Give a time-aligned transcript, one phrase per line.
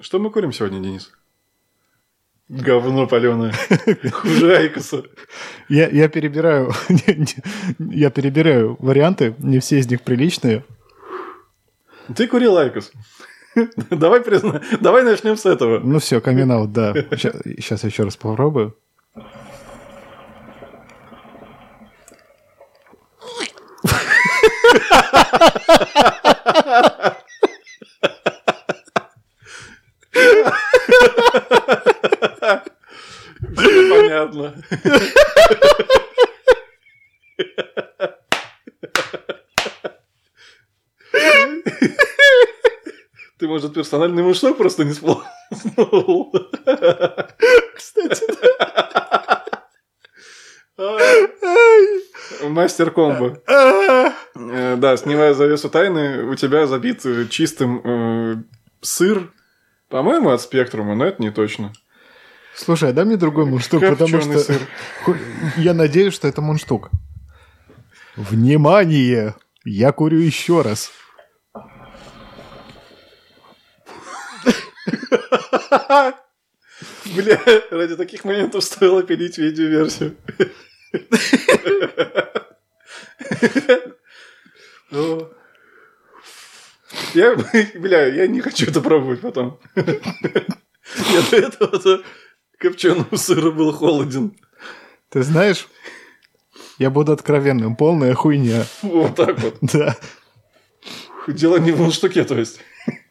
[0.00, 1.12] Что мы курим сегодня, Денис?
[2.48, 3.52] Говно паленое.
[4.12, 5.02] Хуже IQOS а.
[5.68, 6.72] Я, я перебираю,
[7.78, 10.64] я перебираю варианты, не все из них приличные.
[12.14, 12.92] Ты курил IQOS.
[13.90, 14.60] Давай призна...
[14.80, 15.80] Давай начнем с этого.
[15.80, 16.94] Ну все, камин да.
[17.16, 18.76] Сейчас еще раз попробую.
[34.36, 34.62] Понятно.
[43.38, 46.32] Ты, может, персональный муштук просто не сполоснул.
[47.74, 48.24] Кстати,
[52.42, 53.42] Мастер комбо.
[53.46, 58.36] Э, да, снимая завесу тайны, у тебя забит чистым э,
[58.80, 59.32] сыр,
[59.88, 61.72] по-моему, от спектрума, но это не точно.
[62.56, 64.62] Слушай, а дай мне другой мундштук, потому что сыр.
[65.58, 66.90] я надеюсь, что это мундштук.
[68.16, 69.34] Внимание!
[69.64, 70.90] Я курю еще раз.
[77.14, 77.40] Бля,
[77.70, 80.16] ради таких моментов стоило пилить видеоверсию.
[87.14, 87.36] Я,
[87.74, 89.58] бля, я не хочу это пробовать потом.
[89.74, 92.02] Я до этого
[92.58, 94.36] копченого сыра был холоден.
[95.10, 95.68] Ты знаешь,
[96.78, 98.64] я буду откровенным, полная хуйня.
[98.82, 99.58] Вот так вот.
[99.72, 99.96] Да.
[101.26, 102.60] Дело не в мундштуке, то есть.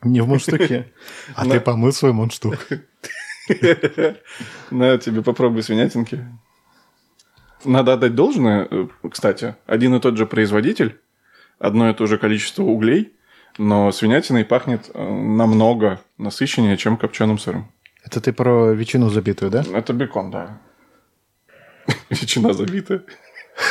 [0.02, 0.94] Не в мундштуке.
[1.36, 2.56] А ты помыл свой мундштук.
[4.72, 6.26] На тебе попробуй свинятинки.
[7.66, 11.00] Надо отдать должное, э, кстати, один и тот же производитель,
[11.59, 13.14] одно и то же количество углей,
[13.58, 17.72] но свинятиной пахнет э, намного насыщеннее, чем копченым сыром.
[18.06, 19.64] Это ты про ветчину забитую, да?
[19.73, 20.61] Это бекон, да.
[22.09, 23.03] Ветчина забитая.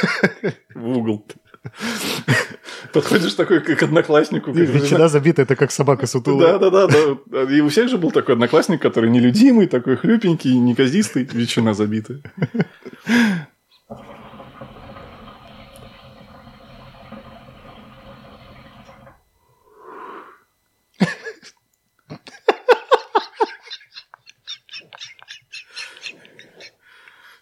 [0.75, 1.25] В угол.
[2.93, 4.51] Подходишь такой, как однокласснику.
[4.53, 6.59] Ветчина забитая, это как собака сутулая.
[6.59, 7.43] Да, да, да.
[7.53, 12.21] И у всех же был такой одноклассник, который нелюдимый, такой хлюпенький, неказистый, ветчина забитая.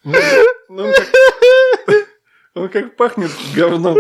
[0.05, 0.19] Ну,
[0.69, 1.09] ну, он, как,
[2.55, 3.99] он как пахнет говном.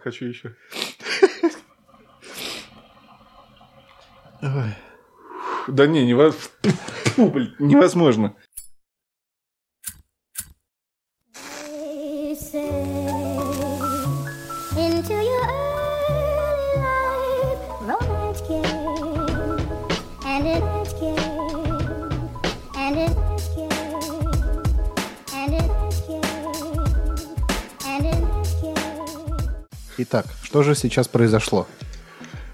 [0.00, 0.54] Хочу еще.
[4.40, 8.36] Да не, невозможно.
[30.02, 31.66] Итак, что же сейчас произошло?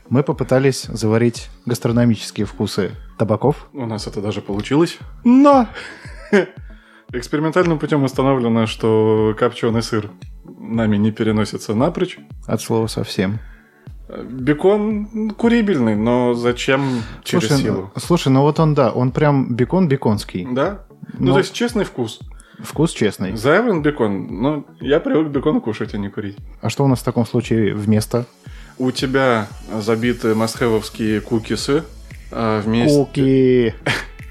[0.09, 3.69] Мы попытались заварить гастрономические вкусы табаков.
[3.73, 4.99] У нас это даже получилось.
[5.23, 5.69] Но
[7.13, 10.11] экспериментальным путем установлено, что копченый сыр
[10.59, 12.19] нами не переносится напрочь.
[12.49, 13.39] От слова совсем.
[14.09, 17.91] Бекон курибельный, но зачем через слушай, силу?
[17.95, 20.49] Ну, слушай, ну вот он, да, он прям бекон беконский.
[20.51, 20.85] Да?
[21.13, 21.33] Ну, но...
[21.35, 22.19] то есть честный вкус.
[22.61, 23.37] Вкус честный.
[23.37, 24.27] Заявлен бекон.
[24.43, 26.37] Ну, я привык бекон кушать, а не курить.
[26.61, 28.27] А что у нас в таком случае вместо?
[28.79, 29.49] У тебя
[29.81, 31.85] забиты мастхевовские кукисы.
[32.31, 32.97] А вместе...
[32.97, 33.75] Куки!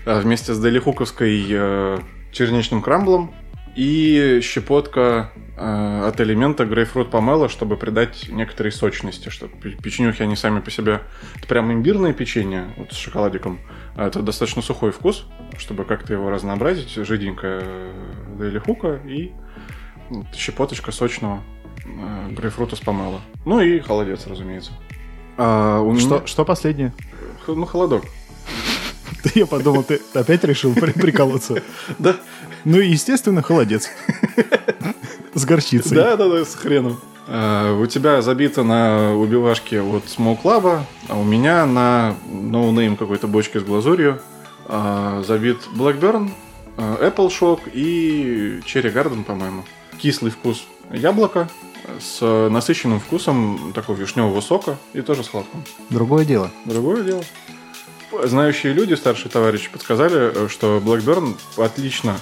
[0.07, 1.97] А вместе с делихуковской э,
[2.31, 3.33] черничным крамблом
[3.75, 10.61] и щепотка э, от элемента грейпфрут помела, чтобы придать некоторой сочности, что печенюхи, они сами
[10.61, 11.01] по себе...
[11.35, 13.59] Это прям имбирное печенье вот с шоколадиком.
[13.95, 15.25] А это достаточно сухой вкус,
[15.57, 16.93] чтобы как-то его разнообразить.
[16.95, 17.93] Жиденькая
[18.37, 19.33] Daily Hookah и
[20.33, 21.43] щепоточка сочного
[21.83, 23.19] э, грейпфрута с помела.
[23.43, 24.71] Ну и холодец, разумеется.
[25.37, 26.27] А, у что, меня...
[26.27, 26.93] что последнее?
[27.45, 28.05] Ну, холодок.
[29.35, 31.61] Я подумал, ты опять решил приколоться.
[31.99, 32.15] Да.
[32.65, 33.89] Ну и, естественно, холодец.
[35.35, 35.95] С горчицей.
[35.95, 36.99] Да, да, да, с хреном.
[37.27, 42.97] Э, у тебя забито на убивашке от Smoke Lab, а у меня на no name
[42.97, 44.21] какой-то бочке с глазурью
[44.67, 46.29] uh, забит Blackburn,
[46.77, 49.63] uh, Apple Shock и Cherry Garden, по-моему.
[49.97, 51.49] Кислый вкус яблока
[51.99, 55.63] с насыщенным вкусом такого вишневого сока и тоже сладким.
[55.89, 56.51] Другое дело.
[56.65, 57.23] Другое дело
[58.23, 62.17] знающие люди, старшие товарищи, подсказали, э, что Blackburn отлично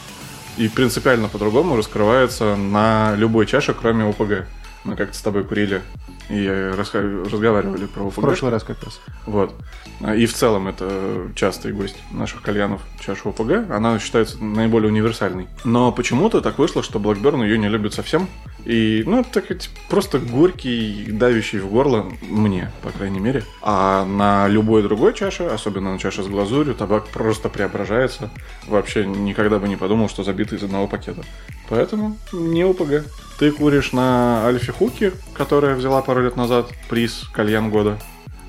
[0.57, 4.45] и принципиально по-другому раскрывается на любой чаше, кроме ОПГ.
[4.83, 5.81] Мы как-то с тобой курили
[6.29, 8.99] и разговаривали про В прошлый раз как раз.
[9.25, 9.53] Вот.
[10.15, 13.69] И в целом это частый гость наших кальянов чаша ОПГ.
[13.69, 15.47] Она считается наиболее универсальной.
[15.63, 18.27] Но почему-то так вышло, что Blackburn ее не любит совсем.
[18.65, 19.45] И, ну, так
[19.89, 23.43] просто горький, давящий в горло мне, по крайней мере.
[23.61, 28.29] А на любой другой чаше, особенно на чаше с глазурью, табак просто преображается.
[28.67, 31.23] Вообще никогда бы не подумал, что забит из одного пакета.
[31.69, 33.05] Поэтому не ОПГ.
[33.43, 37.99] Ты куришь на Альфе Хуки, которая взяла пару лет назад приз кальян года.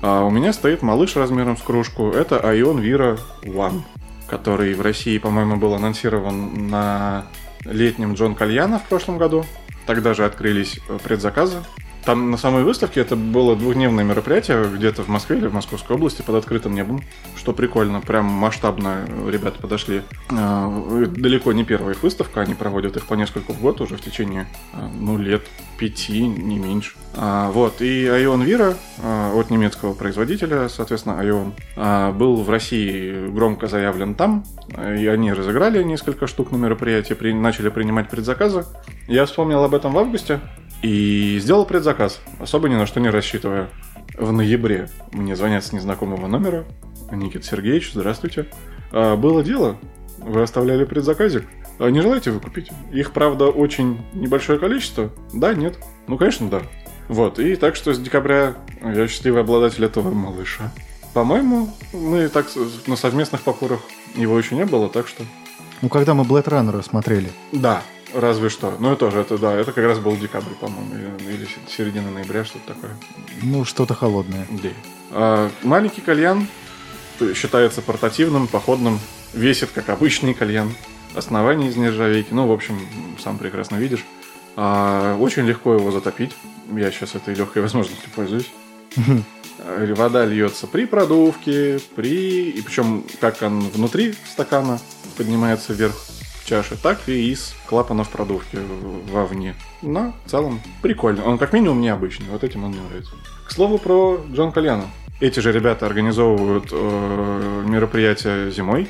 [0.01, 2.11] А у меня стоит малыш размером с кружку.
[2.11, 3.81] Это Ion Vira One,
[4.29, 7.25] который в России, по-моему, был анонсирован на
[7.65, 9.45] летнем Джон Кальяна в прошлом году.
[9.85, 11.57] Тогда же открылись предзаказы.
[12.05, 16.21] Там на самой выставке это было двухдневное мероприятие где-то в Москве или в Московской области
[16.21, 17.01] под открытым небом,
[17.35, 20.03] что прикольно, прям масштабно ребята подошли.
[20.29, 20.69] А,
[21.07, 24.45] далеко не первая их выставка, они проводят их по несколько в год уже в течение,
[24.73, 26.95] а, ну, лет пяти, не меньше.
[27.15, 28.75] А, вот, и Ion Vira
[29.37, 34.43] от немецкого производителя, соответственно, Ion, был в России громко заявлен там,
[34.77, 38.65] и они разыграли несколько штук на мероприятии, при, начали принимать предзаказы.
[39.07, 40.39] Я вспомнил об этом в августе,
[40.81, 43.69] и сделал предзаказ, особо ни на что не рассчитывая.
[44.17, 46.65] В ноябре мне звонят с незнакомого номера.
[47.11, 48.47] Никит Сергеевич, здравствуйте.
[48.91, 49.77] А, было дело.
[50.19, 51.45] Вы оставляли предзаказик.
[51.79, 52.71] А не желаете вы купить?
[52.91, 55.11] Их, правда, очень небольшое количество.
[55.33, 55.77] Да, нет.
[56.07, 56.61] Ну, конечно, да.
[57.07, 60.71] Вот, и так что с декабря я счастливый обладатель этого малыша.
[61.13, 62.47] По-моему, мы так
[62.87, 63.79] на совместных покурах
[64.15, 65.23] его еще не было, так что...
[65.81, 67.29] Ну, когда мы Blade Runner смотрели.
[67.51, 67.83] Да,
[68.15, 68.73] Разве что.
[68.79, 72.73] Ну, и тоже, это да, это как раз был декабрь, по-моему, или середина ноября, что-то
[72.73, 72.91] такое.
[73.41, 74.47] Ну, что-то холодное.
[74.49, 74.69] Да.
[75.11, 76.47] А, маленький кальян
[77.33, 78.99] считается портативным, походным,
[79.33, 80.71] весит как обычный кальян.
[81.15, 82.79] Основание из нержавейки, ну, в общем,
[83.19, 84.05] сам прекрасно видишь.
[84.55, 86.35] А, очень легко его затопить.
[86.73, 88.51] Я сейчас этой легкой возможностью пользуюсь.
[89.57, 92.49] Вода льется при продувке, при...
[92.51, 94.79] И причем как он внутри стакана
[95.17, 95.95] поднимается вверх
[96.45, 98.59] чаши, так и из клапанов продувки
[99.11, 99.55] вовне.
[99.81, 101.25] Но в целом прикольно.
[101.25, 102.27] Он как минимум необычный.
[102.29, 103.13] Вот этим он мне нравится.
[103.47, 104.85] К слову про Джон Кальяна.
[105.19, 108.87] Эти же ребята организовывают э, мероприятия зимой.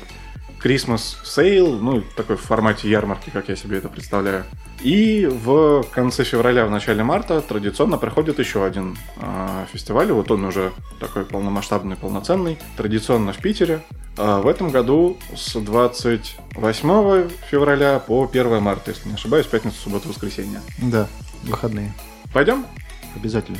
[0.66, 4.44] Christmas Sale, ну, такой в формате ярмарки, как я себе это представляю.
[4.80, 10.10] И в конце февраля, в начале марта традиционно проходит еще один э, фестиваль.
[10.10, 12.58] Вот он уже такой полномасштабный, полноценный.
[12.76, 13.82] Традиционно в Питере.
[14.16, 20.08] А в этом году с 28 февраля по 1 марта, если не ошибаюсь, пятница, суббота,
[20.08, 20.60] воскресенье.
[20.78, 21.06] Да,
[21.44, 21.94] выходные.
[22.32, 22.66] Пойдем?
[23.14, 23.58] Обязательно.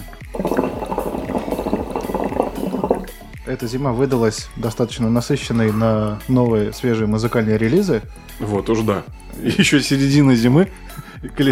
[3.46, 8.02] Эта зима выдалась достаточно насыщенной на новые свежие музыкальные релизы.
[8.40, 9.04] Вот уж да.
[9.42, 10.68] Еще середина зимы.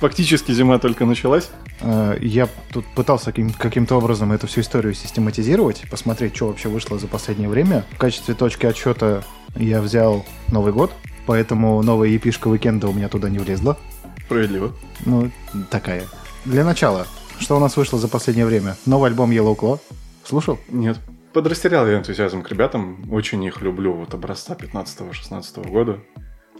[0.00, 1.50] Фактически зима только началась.
[1.80, 7.06] Э, я тут пытался каким-то образом эту всю историю систематизировать, посмотреть, что вообще вышло за
[7.06, 7.84] последнее время.
[7.92, 9.22] В качестве точки отсчета
[9.56, 10.92] я взял Новый год,
[11.26, 13.78] поэтому новая епишка уикенда у меня туда не влезла.
[14.24, 14.72] Справедливо.
[15.04, 15.30] Ну,
[15.70, 16.04] такая.
[16.46, 17.06] Для начала,
[17.38, 18.76] что у нас вышло за последнее время?
[18.86, 19.78] Новый альбом Yellow Claw.
[20.24, 20.58] Слушал?
[20.68, 20.98] Нет.
[21.36, 23.12] Подрастерял я энтузиазм к ребятам.
[23.12, 23.92] Очень их люблю.
[23.92, 26.00] Вот образца 15-16 года.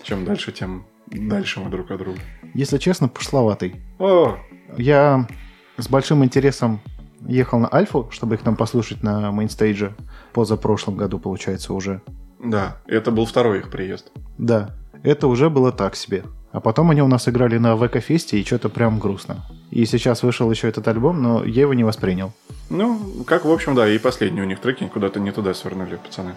[0.03, 2.19] Чем дальше, тем дальше мы друг от друга.
[2.53, 3.77] Если честно, пошловатый.
[3.99, 4.37] О,
[4.77, 5.27] я
[5.79, 6.83] с большим интересом
[7.23, 9.97] ехал на Альфу, чтобы их там послушать на мейнстейдже.
[10.35, 12.03] Позапрошлом году, получается, уже.
[12.39, 14.13] Да, это был второй их приезд.
[14.37, 16.23] Да, это уже было так себе.
[16.57, 19.45] А потом они у нас играли на ВК-фесте, и что-то прям грустно.
[19.71, 22.33] И сейчас вышел еще этот альбом, но я его не воспринял.
[22.71, 26.33] Ну, как, в общем, да, и последний у них треки куда-то не туда свернули, пацаны.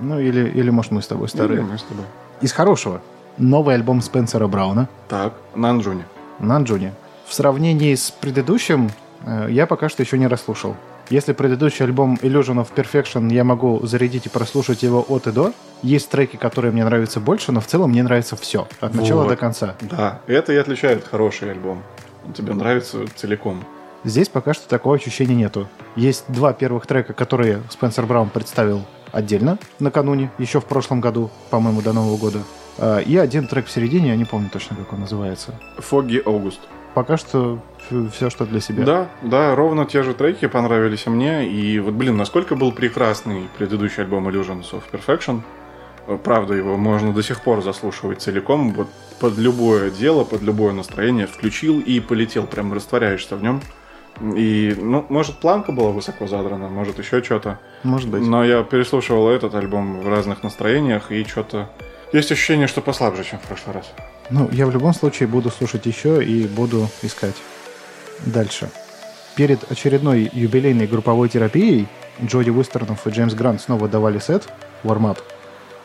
[0.00, 1.58] Ну, или, или может, мы с тобой старые.
[1.58, 2.04] Или мы с тобой.
[2.40, 3.02] Из хорошего.
[3.36, 4.88] Новый альбом Спенсера Брауна.
[5.08, 6.04] Так, на Анджуне.
[6.38, 6.92] На Анджуне.
[7.26, 8.92] В сравнении с предыдущим
[9.26, 10.76] э, я пока что еще не расслушал.
[11.10, 15.52] Если предыдущий альбом Illusion of Perfection я могу зарядить и прослушать его от и до,
[15.82, 19.28] есть треки, которые мне нравятся больше, но в целом мне нравится все, от начала вот.
[19.28, 19.74] до конца.
[19.82, 21.82] Да, это и отличает хороший альбом.
[22.26, 23.62] Он тебе нравится целиком.
[24.02, 25.68] Здесь пока что такого ощущения нету.
[25.94, 28.82] Есть два первых трека, которые Спенсер Браун представил
[29.12, 32.40] отдельно накануне, еще в прошлом году, по-моему, до Нового года.
[32.78, 35.54] А, и один трек в середине, я не помню точно, как он называется.
[35.78, 36.60] Фоги Аугуст
[36.94, 37.58] пока что
[38.12, 38.84] все, что для себя.
[38.84, 41.48] Да, да, ровно те же треки понравились мне.
[41.48, 45.42] И вот, блин, насколько был прекрасный предыдущий альбом Illusions of Perfection.
[46.22, 48.72] Правда, его можно до сих пор заслушивать целиком.
[48.74, 48.88] Вот
[49.20, 53.62] под любое дело, под любое настроение включил и полетел, прям растворяешься в нем.
[54.20, 57.58] И, ну, может, планка была высоко задрана, может, еще что-то.
[57.82, 58.22] Может быть.
[58.22, 61.70] Но я переслушивал этот альбом в разных настроениях, и что-то...
[62.12, 63.86] Есть ощущение, что послабже, чем в прошлый раз.
[64.30, 67.34] Ну, я в любом случае буду слушать еще и буду искать
[68.26, 68.70] дальше.
[69.34, 71.88] перед очередной юбилейной групповой терапией
[72.22, 74.48] Джоди Уистернов и Джеймс Грант снова давали сет,
[74.84, 75.18] warm-up.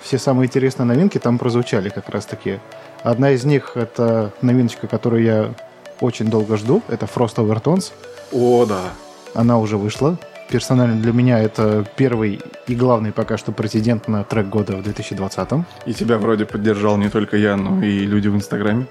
[0.02, 2.60] Все самые интересные новинки там прозвучали как раз таки.
[3.04, 5.54] Одна из них— это новиночка, которую я
[6.00, 6.82] очень долго жду.
[6.88, 7.92] Это Frost Overtones.
[8.32, 8.92] О, да.
[9.34, 10.18] Она уже вышла.
[10.50, 15.50] Персонально для меня это первый и главный пока что претендент на трек года в 2020.
[15.86, 18.88] И тебя вроде поддержал не только я, но и люди в Инстаграме.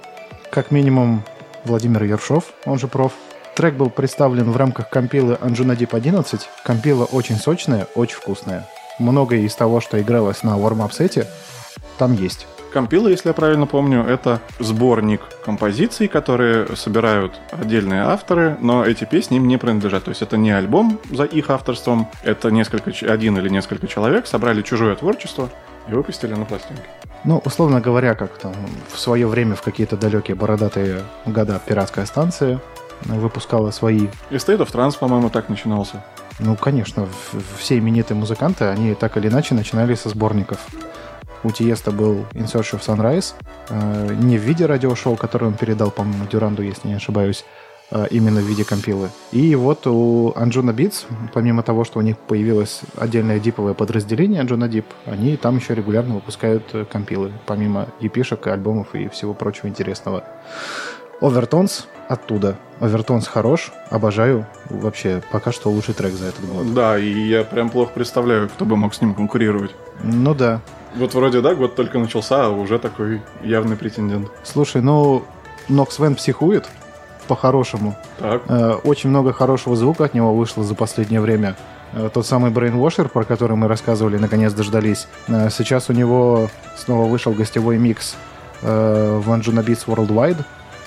[0.51, 1.25] Как минимум
[1.65, 3.13] Владимир Ершов, он же проф.
[3.57, 6.49] Трек был представлен в рамках компилы Anjuna Deep 11.
[6.63, 8.69] Компила очень сочная, очень вкусная.
[9.01, 11.27] Многое из того, что игралось на warm-up сете,
[11.99, 12.47] там есть.
[12.79, 19.39] Компила, если я правильно помню, это сборник композиций, которые собирают отдельные авторы, но эти песни
[19.39, 20.05] им не принадлежат.
[20.05, 24.63] То есть это не альбом за их авторством, это несколько, один или несколько человек собрали
[24.63, 25.51] чужое творчество
[25.89, 26.85] и выпустили на пластинке.
[27.25, 28.55] Ну, условно говоря, как там
[28.93, 32.61] в свое время, в какие-то далекие бородатые года пиратская станция
[33.07, 34.07] выпускала свои...
[34.31, 36.05] И State of Trance, по-моему, так начинался.
[36.39, 37.09] Ну, конечно,
[37.59, 40.59] все именитые музыканты, они так или иначе начинали со сборников.
[41.45, 43.35] У Тиеста был In Search of Sunrise,
[43.69, 47.45] э, не в виде радиошоу, которое он передал, по-моему, Дюранду, если не ошибаюсь,
[47.91, 49.09] а именно в виде компилы.
[49.33, 54.69] И вот у Anjuna Beats, помимо того, что у них появилось отдельное диповое подразделение Anjuna
[54.69, 60.25] Deep, они там еще регулярно выпускают э, компилы, помимо епишек, альбомов и всего прочего интересного.
[61.21, 62.57] Овертонс оттуда.
[62.79, 64.47] Овертонс хорош, обожаю.
[64.71, 66.75] Вообще, пока что лучший трек за этот год.
[66.75, 69.75] Да, и я прям плохо представляю, кто бы мог с ним конкурировать.
[70.03, 70.61] Ну да.
[70.99, 74.29] Вот вроде, да, год только начался, а уже такой явный претендент.
[74.43, 75.23] Слушай, ну,
[75.69, 76.67] Нокс Вен психует,
[77.29, 77.97] по-хорошему.
[78.19, 78.43] Так.
[78.49, 81.55] Э, Очень много хорошего звука от него вышло за последнее время.
[81.93, 85.07] Э, Тот самый Brainwasher, про который мы рассказывали, наконец дождались.
[85.29, 88.17] Э, Сейчас у него снова вышел гостевой микс
[88.63, 90.43] э, в Anjuna Beats Worldwide,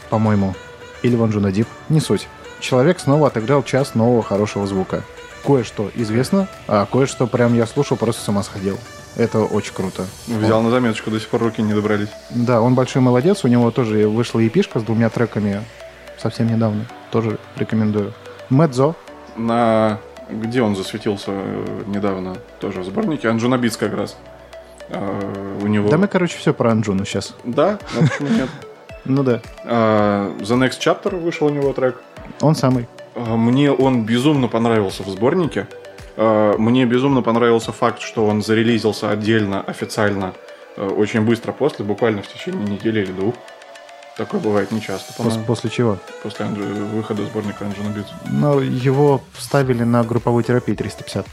[0.09, 0.55] по-моему.
[1.03, 2.27] Или в Anjuna Deep, не суть.
[2.59, 5.03] Человек снова отыграл час нового хорошего звука.
[5.45, 8.77] Кое-что известно, а кое-что прям я слушал, просто с ума сходил.
[9.17, 10.05] Это очень круто.
[10.27, 12.09] Взял на заметочку, до сих пор руки не добрались.
[12.29, 13.43] Да, он большой молодец.
[13.43, 15.61] У него тоже вышла епишка с двумя треками
[16.17, 16.85] совсем недавно.
[17.11, 18.13] Тоже рекомендую.
[18.49, 18.95] Медзо.
[19.35, 19.99] На...
[20.29, 22.37] Где он засветился э, недавно?
[22.59, 23.27] Тоже в сборнике.
[23.27, 24.17] Анджуна Битс как раз.
[24.89, 25.89] А, у него...
[25.89, 27.35] Да мы, короче, все про Анджуну сейчас.
[27.43, 27.79] Да?
[27.93, 28.49] Ну, почему нет?
[29.03, 31.99] Ну да, А, The Next Chapter вышел у него трек.
[32.39, 32.87] он самый.
[33.15, 35.67] А, Мне он безумно понравился в сборнике.
[36.23, 40.33] А, Мне безумно понравился факт, что он зарелизился отдельно, официально,
[40.77, 43.33] э, очень быстро после, буквально в течение недели или двух.
[44.17, 45.97] Такое бывает нечасто, по-моему, после чего?
[46.21, 46.61] после Анджи-
[46.93, 48.09] выхода сборника Анджина Битс.
[48.29, 51.25] Но его вставили на групповую терапию 350.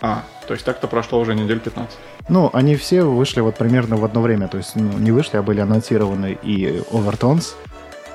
[0.00, 1.96] А, то есть так-то прошло уже недель 15.
[2.28, 4.48] Ну, они все вышли вот примерно в одно время.
[4.48, 7.54] То есть, ну, не вышли, а были анонсированы и Overtones,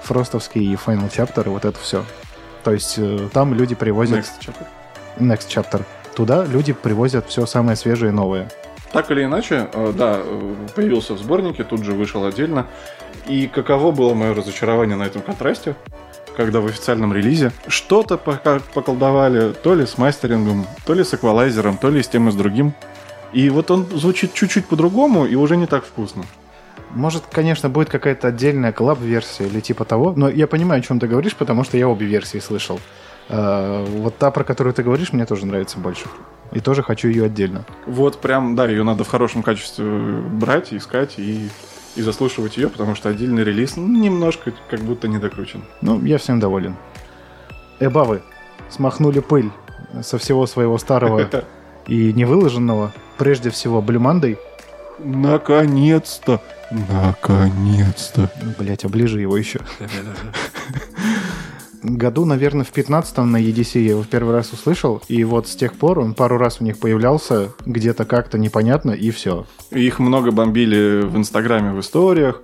[0.04, 2.04] Фростовский, и Final Chapter, и вот это все.
[2.66, 4.18] То есть, э, там люди привозят...
[4.18, 4.66] Next chapter.
[5.20, 5.86] Next Chapter.
[6.18, 8.50] Туда люди привозят все самое свежее и новое.
[8.92, 12.66] Так или иначе, э, да, э, появился в сборнике, тут же вышел отдельно.
[13.28, 15.76] И каково было мое разочарование на этом контрасте,
[16.36, 21.92] когда в официальном релизе что-то поколдовали то ли с мастерингом, то ли с эквалайзером, то
[21.92, 22.74] ли с тем и с другим.
[23.32, 26.24] И вот он звучит чуть-чуть по-другому и уже не так вкусно.
[26.96, 31.06] Может, конечно, будет какая-то отдельная коллаб-версия или типа того, но я понимаю, о чем ты
[31.06, 32.80] говоришь, потому что я обе версии слышал.
[33.30, 36.06] Э, Вот та, про которую ты говоришь, мне тоже нравится больше.
[36.54, 37.66] И тоже хочу ее отдельно.
[37.86, 41.50] Вот прям, да, ее надо в хорошем качестве брать, искать и,
[41.96, 45.64] и заслушивать ее, потому что отдельный релиз ну, немножко как будто не докручен.
[45.82, 46.76] Ну, я всем доволен.
[47.80, 48.22] Эбавы
[48.70, 49.52] смахнули пыль
[50.02, 51.30] со всего своего старого
[51.88, 54.38] и невыложенного, прежде всего, блюмандой.
[55.00, 56.42] Наконец-то!
[56.72, 58.32] Наконец-то!
[58.58, 59.60] Блять, оближи его еще.
[61.96, 65.56] Году, наверное, в 15-м на EDC я его в первый раз услышал, и вот с
[65.56, 69.46] тех пор он пару раз у них появлялся, где-то как-то непонятно, и все.
[69.72, 72.42] Их много бомбили в Инстаграме, в историях.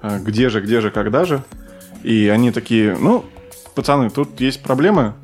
[0.00, 1.42] А, Где же, где же, когда же.
[2.02, 3.24] И они такие, ну,
[3.74, 5.14] пацаны, тут есть проблемы.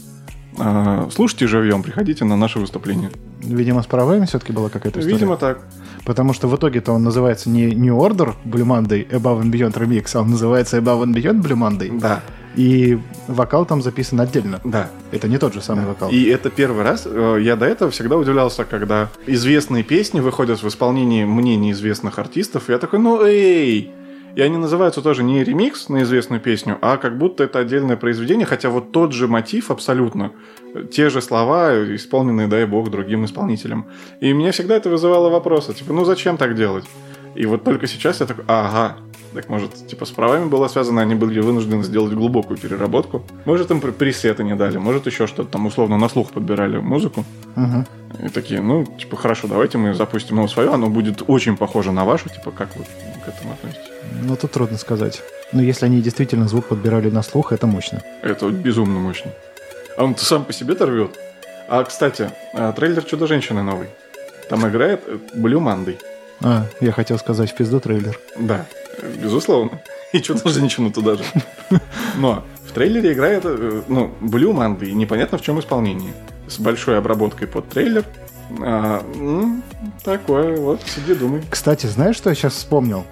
[0.59, 3.11] А, Слушайте живьем, приходите на наше выступление.
[3.41, 5.15] Видимо, с правами все-таки была какая-то история.
[5.17, 5.61] Видимо, так.
[6.05, 10.11] Потому что в итоге-то он называется не New Order Blue Monday Above and Beyond Remix,
[10.15, 11.99] а он называется Above and Beyond Blue Monday.
[12.01, 12.23] Да,
[12.57, 14.61] И вокал там записан отдельно.
[14.65, 14.89] да.
[15.13, 16.11] Это не тот же самый вокал.
[16.11, 17.07] И это первый раз.
[17.07, 22.69] э, Я до этого всегда удивлялся, когда известные песни выходят в исполнении мне неизвестных артистов.
[22.69, 23.93] И я такой, ну эй!
[24.37, 28.47] И они называются тоже не ремикс на известную песню, а как будто это отдельное произведение,
[28.47, 30.31] хотя вот тот же мотив абсолютно.
[30.93, 33.87] Те же слова, исполненные, дай бог, другим исполнителем.
[34.21, 36.85] И меня всегда это вызывало вопросы, типа, ну зачем так делать?
[37.35, 38.97] И вот только сейчас я такой, ага,
[39.35, 43.23] Так может, типа с правами было связано, они были вынуждены сделать глубокую переработку.
[43.45, 47.25] Может, им пресеты не дали, может, еще что-то там условно на слух подбирали музыку.
[47.57, 48.27] Угу.
[48.27, 52.05] И такие, ну, типа, хорошо, давайте мы запустим его свое, оно будет очень похоже на
[52.05, 53.91] вашу, типа, как вы к этому относитесь?
[54.23, 55.23] Ну, тут трудно сказать.
[55.53, 58.03] Но если они действительно звук подбирали на слух, это мощно.
[58.23, 59.31] Это безумно мощно.
[59.97, 61.19] А он сам по себе торвет.
[61.69, 63.89] А, кстати, а, трейлер «Чудо-женщины» новый.
[64.49, 65.03] Там играет
[65.35, 65.99] Блю Мандой.
[66.43, 68.19] А, я хотел сказать в пизду трейлер.
[68.37, 68.67] Да,
[69.03, 69.81] безусловно.
[70.13, 71.25] И «Чудо-женщину туда же.
[72.17, 76.13] Но в трейлере играет, э, ну, Блю Мандой, непонятно в чем исполнении.
[76.49, 78.05] С большой обработкой под трейлер.
[78.61, 79.61] А, ну,
[80.05, 81.43] такое, вот, сиди, думай.
[81.49, 83.05] Кстати, знаешь, что я сейчас вспомнил?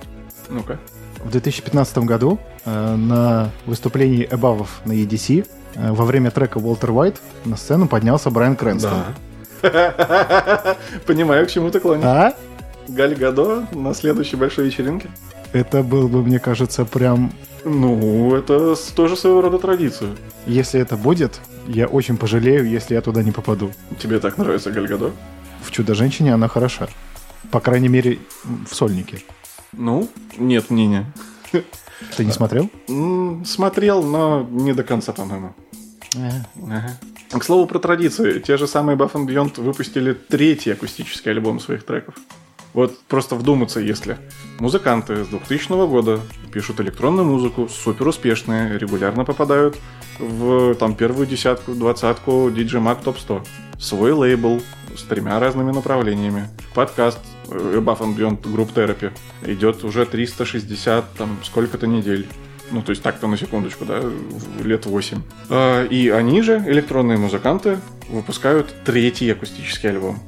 [0.48, 0.78] Ну-ка.
[1.24, 7.16] В 2015 году э, на выступлении Эбавов на EDC э, во время трека Walter White
[7.44, 9.02] на сцену поднялся Брайан Крэнстон.
[9.62, 10.76] Да.
[11.06, 12.04] Понимаю, к чему ты клонишь.
[12.04, 12.34] А?
[12.88, 15.10] Галь Гадо на следующей большой вечеринке?
[15.52, 17.32] Это был бы, мне кажется, прям...
[17.64, 20.14] Ну, это тоже своего рода традиция.
[20.46, 23.72] Если это будет, я очень пожалею, если я туда не попаду.
[23.98, 25.12] Тебе так нравится Галь Гадо?
[25.62, 26.88] В «Чудо-женщине» она хороша.
[27.50, 29.22] По крайней мере, в «Сольнике».
[29.72, 31.12] Ну, нет мнения.
[32.16, 32.70] Ты не смотрел?
[33.44, 35.54] Смотрел, но не до конца, по-моему.
[36.14, 36.98] Ага.
[37.30, 38.38] К слову про традиции.
[38.38, 42.14] Те же самые Buff Beyond выпустили третий акустический альбом своих треков.
[42.74, 44.18] Вот просто вдуматься, если
[44.58, 46.20] музыканты с 2000 года
[46.52, 49.76] пишут электронную музыку, супер успешные, регулярно попадают
[50.18, 53.42] в там первую десятку, двадцатку DJ Mag Top 100.
[53.78, 54.60] Свой лейбл
[54.96, 56.48] с тремя разными направлениями.
[56.74, 57.20] Подкаст
[57.50, 59.12] э, Buff and Beyond Group Therapy
[59.46, 62.26] идет уже 360 там сколько-то недель.
[62.70, 64.02] Ну, то есть так-то на секундочку, да,
[64.62, 65.22] лет 8.
[65.48, 70.18] А, И они же, электронные музыканты, выпускают третий акустический альбом.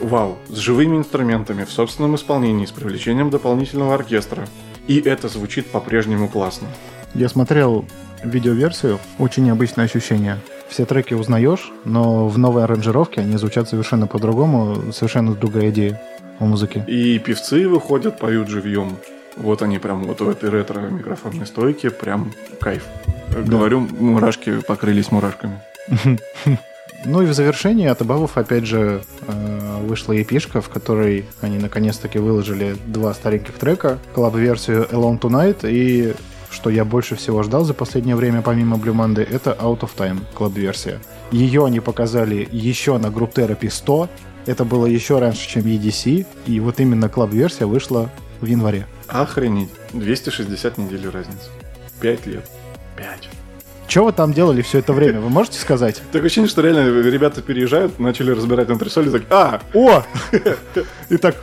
[0.00, 4.46] Вау, с живыми инструментами, в собственном исполнении, с привлечением дополнительного оркестра.
[4.86, 6.68] И это звучит по-прежнему классно.
[7.14, 7.84] Я смотрел
[8.22, 10.38] видеоверсию, очень необычное ощущение.
[10.68, 16.00] Все треки узнаешь, но в новой аранжировке они звучат совершенно по-другому, совершенно другая идея
[16.38, 16.84] у музыки.
[16.86, 18.96] И певцы выходят, поют живьем.
[19.36, 22.84] Вот они прям вот в этой ретро-микрофонной стойке, прям кайф.
[23.46, 25.60] Говорю, мурашки покрылись мурашками.
[27.04, 32.18] Ну и в завершении от Абавов, опять же, э, вышла епишка, в которой они наконец-таки
[32.18, 36.14] выложили два стареньких трека, коллаб-версию Alone Tonight и
[36.50, 40.98] что я больше всего ждал за последнее время, помимо Monday, это Out of Time коллаб-версия.
[41.30, 44.08] Ее они показали еще на Group Therapy 100,
[44.46, 48.86] это было еще раньше, чем EDC, и вот именно коллаб-версия вышла в январе.
[49.08, 49.70] Охренеть.
[49.92, 51.50] 260 недель разницы.
[52.00, 52.48] Пять лет.
[52.96, 53.28] Пять.
[53.88, 56.02] Что вы там делали все это время, вы можете сказать?
[56.12, 60.02] Такое ощущение, что реально ребята переезжают, начали разбирать антресоли, так, а, О!
[61.08, 61.36] Итак,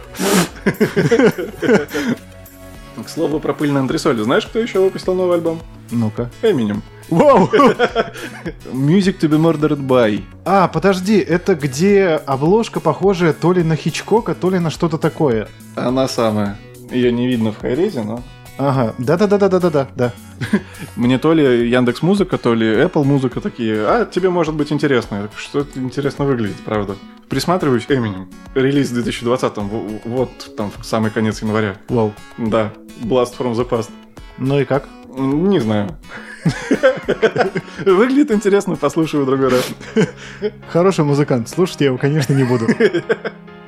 [3.03, 5.59] к слову про пыльные антресоли, знаешь, кто еще выпустил новый альбом?
[5.89, 6.29] ну-ка.
[6.43, 6.83] Эминем.
[7.09, 7.49] Вау!
[8.71, 10.23] Music to be murdered by.
[10.45, 15.47] А, подожди, это где обложка похожая то ли на Хичкока, то ли на что-то такое.
[15.75, 16.57] Она самая.
[16.91, 18.21] Ее не видно в хайрезе, но...
[18.57, 20.13] Ага, да-да-да-да-да-да, да.
[20.95, 25.15] Мне то ли Яндекс Музыка, то ли Apple Музыка такие, а тебе может быть интересно.
[25.15, 26.95] Я такой, Что это интересно выглядит, правда.
[27.27, 28.29] Присматриваюсь, Эминем.
[28.53, 31.75] Релиз в 2020 в- вот там в самый конец января.
[31.89, 32.13] Вау.
[32.37, 33.89] Да, Blast from the Past.
[34.37, 34.87] Ну и как?
[35.17, 35.89] Не знаю.
[37.85, 39.67] Выглядит интересно, послушаю в другой раз.
[40.69, 42.67] Хороший музыкант, слушать я его, конечно, не буду.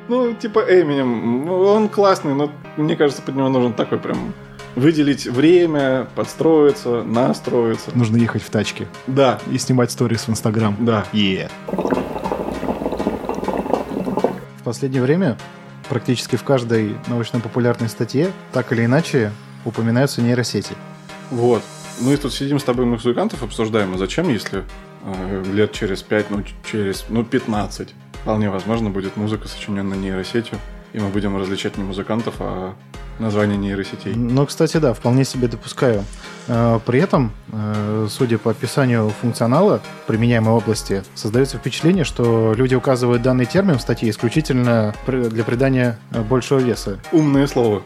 [0.10, 4.34] Ну, типа Эминем, он классный, но мне кажется, под него нужен такой прям
[4.78, 7.90] выделить время, подстроиться, настроиться.
[7.96, 10.78] Нужно ехать в тачке Да, и снимать сторис в Инстаграм.
[10.80, 11.06] да.
[11.12, 11.50] Е.
[14.60, 15.38] В последнее время
[15.90, 19.32] практически в каждой научно-популярной статье так или иначе
[19.66, 20.76] упоминаются нейросети.
[21.32, 21.64] Вот.
[22.00, 24.64] Мы тут сидим с тобой музыкантов, обсуждаем, а зачем, если
[25.04, 30.60] э, лет через 5, ну, через, ну, 15, вполне возможно, будет музыка, сочиненная нейросетью,
[30.94, 32.76] и мы будем различать не музыкантов, а
[33.20, 34.14] названия нейросетей.
[34.16, 36.04] Ну, кстати, да, вполне себе допускаю.
[36.48, 43.22] Э, При этом, э, судя по описанию функционала применяемой области, создается впечатление, что люди указывают
[43.22, 45.98] данный термин в статье исключительно для придания
[46.30, 47.00] большего веса.
[47.12, 47.82] Умное слово.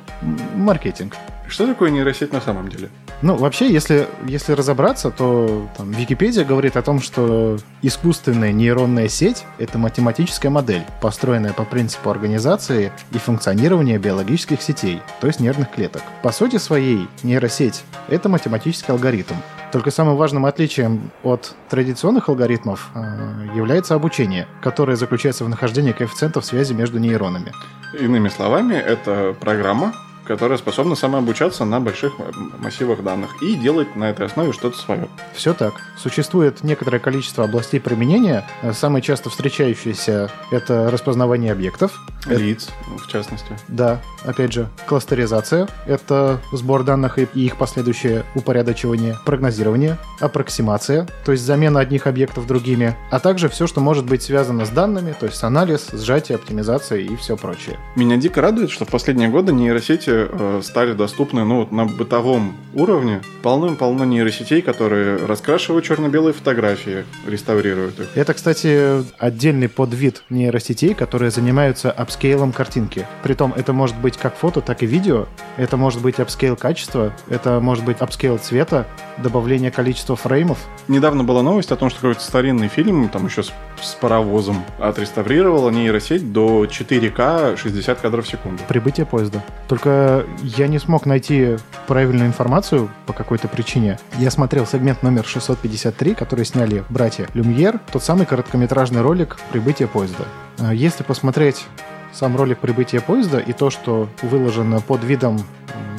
[0.56, 1.16] Маркетинг.
[1.48, 2.90] Что такое нейросеть на самом деле?
[3.22, 9.46] Ну, вообще, если, если разобраться, то там, Википедия говорит о том, что искусственная нейронная сеть—
[9.60, 16.02] это математическая модель, построенная по принципу организации и функционирования биологических сетей, то есть нервных клеток.
[16.24, 19.36] По сути своей, нейросеть— это математический алгоритм.
[19.72, 26.44] Только самым важным отличием от традиционных алгоритмов э, является обучение, которое заключается в нахождении коэффициентов
[26.44, 27.54] связи между нейронами.
[27.98, 29.94] Иными словами, это программа,
[30.32, 32.14] которая способна самообучаться на больших
[32.60, 35.10] массивах данных и делать на этой основе что-то свое.
[35.34, 35.74] Все так.
[35.98, 38.48] Существует некоторое количество областей применения.
[38.72, 42.00] Самые часто встречающиеся— это распознавание объектов.
[42.28, 43.58] Лиц, в частности.
[43.68, 51.44] Да, опять же, кластеризация— это сбор данных и их последующее упорядочивание, прогнозирование, аппроксимация, то есть
[51.44, 55.44] замена одних объектов другими, а также все, что может быть связано с данными, то есть
[55.44, 57.80] анализ, сжатие, оптимизация и все прочее.
[57.96, 63.22] Меня дико радует, что в последние годы нейросети э, стали доступны ну, на бытовом уровне.
[63.44, 68.08] Полным-полно нейросетей, которые раскрашивают черно-белые фотографии, реставрируют их.
[68.16, 73.08] Это, кстати, отдельный подвид нейросетей, которые занимаются апскейлом картинки.
[73.24, 75.28] Притом это может быть как фото, так и видео.
[75.58, 80.58] Это может быть апскейл качества, это может быть апскейл цвета, добавление количества фреймов.
[80.88, 85.70] Недавно была новость о том, что какой-то старинный фильм, там еще с, с паровозом, отреставрировала
[85.70, 88.62] нейросеть до 4К 60 кадров в секунду.
[88.68, 89.44] Прибытие поезда.
[89.68, 90.11] Только
[90.42, 94.00] я не смог найти правильную информацию по какой-то причине.
[94.18, 100.26] Я смотрел сегмент номер 653, который сняли братья Люмьер, тот самый короткометражный ролик «Прибытие поезда».
[100.60, 101.66] А если посмотреть
[102.14, 105.40] сам ролик прибытия поезда и то, что выложено под видом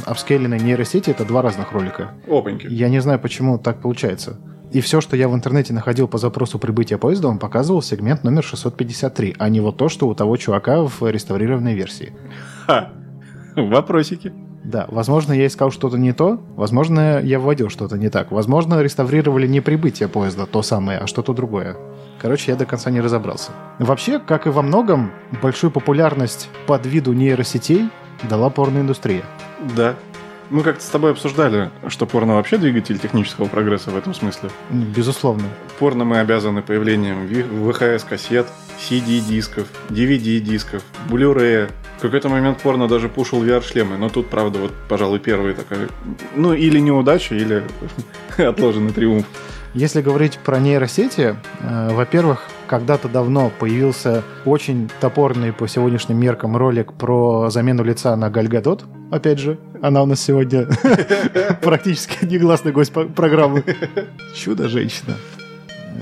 [0.04, 2.12] апскейленной нейросети, это два разных ролика.
[2.28, 2.66] Опаньки.
[2.68, 4.38] Я не знаю, почему так получается.
[4.72, 8.42] И все, что я в интернете находил по запросу прибытия поезда, он показывал сегмент номер
[8.42, 12.12] 653, а не вот то, что у того чувака в реставрированной версии.
[12.66, 12.90] Ха!
[13.56, 14.32] Вопросики.
[14.64, 18.30] Да, возможно, я искал что-то не то, возможно, я вводил что-то не так.
[18.30, 21.76] Возможно, реставрировали не прибытие поезда, то самое, а что-то другое.
[22.20, 23.50] Короче, я до конца не разобрался.
[23.80, 25.10] Вообще, как и во многом,
[25.42, 27.90] большую популярность под виду нейросетей
[28.28, 29.24] дала порноиндустрия.
[29.76, 29.96] Да.
[30.50, 34.50] Мы как-то с тобой обсуждали, что порно вообще двигатель технического прогресса в этом смысле.
[34.70, 35.44] Безусловно.
[35.78, 38.46] Порно мы обязаны появлением VHS-кассет,
[38.78, 41.70] CD-дисков, DVD-дисков, Blu-ray.
[42.02, 45.88] В какой-то момент порно даже пушил VR-шлемы, но тут, правда, вот, пожалуй, первый такая...
[46.34, 47.62] Ну, или неудача, или
[48.38, 49.24] отложенный триумф.
[49.72, 56.92] Если говорить про нейросети, э, во-первых, когда-то давно появился очень топорный по сегодняшним меркам ролик
[56.92, 58.82] про замену лица на Гальгадот.
[59.12, 60.66] Опять же, она у нас сегодня
[61.62, 63.62] практически негласный гость программы.
[64.34, 65.14] Чудо-женщина.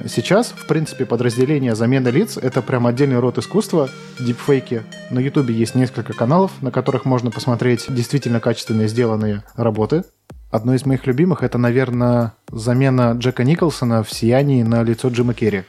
[0.07, 4.83] Сейчас, в принципе, подразделение замены лиц— это прям отдельный род искусства, дипфейки.
[5.11, 10.05] На Ютубе есть несколько каналов, на которых можно посмотреть действительно качественные сделанные работы.
[10.51, 15.65] Одно из моих любимых— это, наверное, замена Джека Николсона в «Сиянии» на лицо Джима Керри.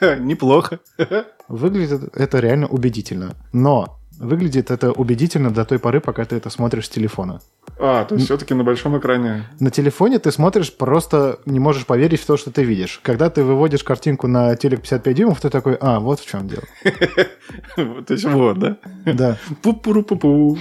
[0.18, 0.80] Неплохо.
[1.48, 3.34] Выглядит это реально убедительно.
[3.52, 7.40] Но выглядит это убедительно до той поры, пока ты это смотришь с телефона.
[7.78, 9.44] А, то есть все-таки на большом экране.
[9.60, 13.00] На телефоне ты смотришь, просто не можешь поверить в то, что ты видишь.
[13.02, 16.64] Когда ты выводишь картинку на телек 55 дюймов, ты такой, а, вот в чем дело.
[17.76, 18.76] То есть вот, да?
[19.04, 19.38] Да.
[19.62, 20.58] Пу-пу-пу-пу.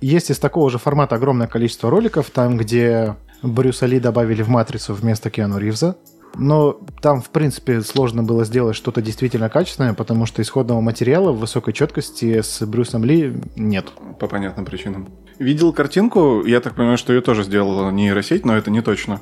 [0.00, 4.94] Есть из такого же формата огромное количество роликов, там, где Брюса Ли добавили в «Матрицу»
[4.94, 5.96] вместо Киану Ривза.
[6.36, 11.38] Но там, в принципе, сложно было сделать что-то действительно качественное, потому что исходного материала в
[11.38, 13.86] высокой четкости с Брюсом Ли нет.
[14.18, 15.08] По понятным причинам.
[15.38, 19.20] Видел картинку, я так понимаю, что ее тоже сделала нейросеть, но это не точно.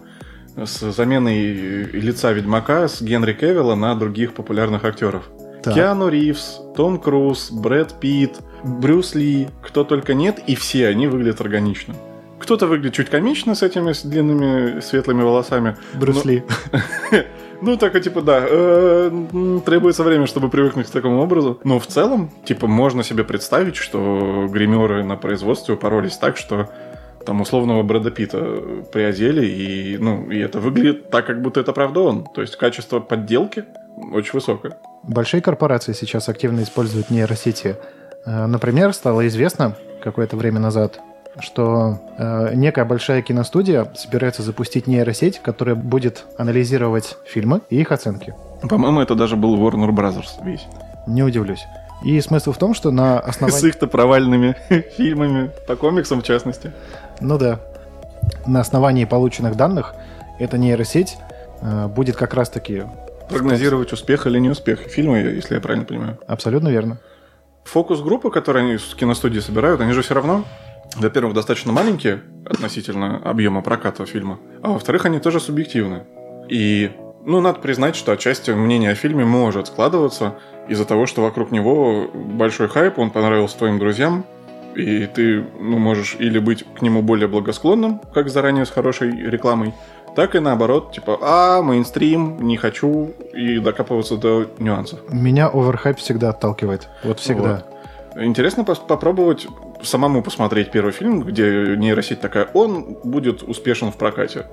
[0.56, 1.52] С заменой
[1.92, 5.30] лица Ведьмака с Генри Кевилла на других популярных актеров.
[5.62, 5.74] Так.
[5.74, 11.40] Киану Ривз, Том Круз, Брэд Питт, Брюс Ли, кто только нет, и все они выглядят
[11.40, 11.94] органично.
[12.40, 15.76] Кто-то выглядит чуть комично с этими с длинными светлыми волосами.
[15.94, 16.42] Брюс Ли.
[17.62, 21.60] Ну, так типа, да, э, требуется время, чтобы привыкнуть к такому образу.
[21.62, 26.70] Но в целом, типа, можно себе представить, что гримеры на производстве упоролись так, что
[27.26, 28.38] там условного Брэда Питта
[28.92, 32.24] приодели, и, ну, и это выглядит так, как будто это правда он.
[32.24, 33.66] То есть качество подделки
[34.12, 34.78] очень высокое.
[35.02, 37.76] Большие корпорации сейчас активно используют нейросети.
[38.24, 41.00] Э, например, стало известно какое-то время назад,
[41.38, 48.34] что э, некая большая киностудия собирается запустить нейросеть, которая будет анализировать фильмы и их оценки.
[48.68, 50.66] По-моему, это даже был Warner Brothers весь.
[51.06, 51.64] Не удивлюсь.
[52.02, 53.60] И смысл в том, что на основании...
[53.60, 54.56] С их-то провальными
[54.96, 56.72] фильмами, по комиксам в частности.
[57.20, 57.60] Ну да.
[58.46, 59.94] На основании полученных данных
[60.38, 61.16] эта нейросеть
[61.60, 62.84] э, будет как раз-таки...
[63.28, 66.18] Прогнозировать успех или неуспех фильма, если я правильно понимаю.
[66.26, 66.98] Абсолютно верно.
[67.64, 70.44] Фокус-группы, которые они с киностудии собирают, они же все равно
[70.96, 76.04] во-первых, достаточно маленькие относительно объема проката фильма, а во-вторых, они тоже субъективны.
[76.48, 76.90] И,
[77.24, 80.34] ну, надо признать, что отчасти мнение о фильме может складываться
[80.68, 84.24] из-за того, что вокруг него большой хайп, он понравился твоим друзьям,
[84.74, 89.74] и ты, ну, можешь или быть к нему более благосклонным, как заранее с хорошей рекламой,
[90.16, 95.00] так и наоборот, типа, а, мейнстрим, не хочу, и докапываться до нюансов.
[95.08, 96.88] Меня оверхайп всегда отталкивает.
[97.04, 97.64] Вот всегда.
[97.66, 97.79] Вот.
[98.16, 99.46] Интересно попробовать
[99.82, 104.46] самому посмотреть первый фильм, где нейросеть такая, он будет успешен в прокате.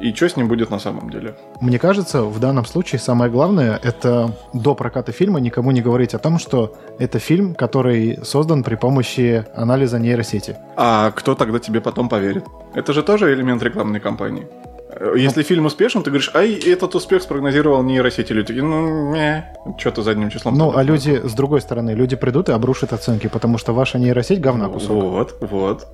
[0.00, 1.34] И что с ним будет на самом деле?
[1.60, 6.18] Мне кажется, в данном случае самое главное это до проката фильма никому не говорить о
[6.18, 10.56] том, что это фильм, который создан при помощи анализа нейросети.
[10.76, 12.44] А кто тогда тебе потом поверит?
[12.74, 14.46] Это же тоже элемент рекламной кампании.
[15.00, 18.30] Э, Если фильм успешен, ты говоришь, ай, этот успех спрогнозировал нейросеть.
[18.30, 19.44] И люди такие, ну, не,
[19.78, 20.56] что-то задним числом.
[20.56, 24.40] Ну, а люди, с другой стороны, люди придут и обрушат оценки, потому что ваша нейросеть
[24.40, 24.90] говна кусок.
[24.90, 25.86] Вот, вот.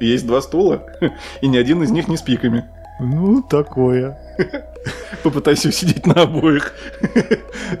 [0.00, 0.82] Есть два стула,
[1.40, 2.64] и ни один из них не с пиками.
[3.00, 4.18] Ну, такое.
[5.22, 6.72] Попытайся сидеть на обоих.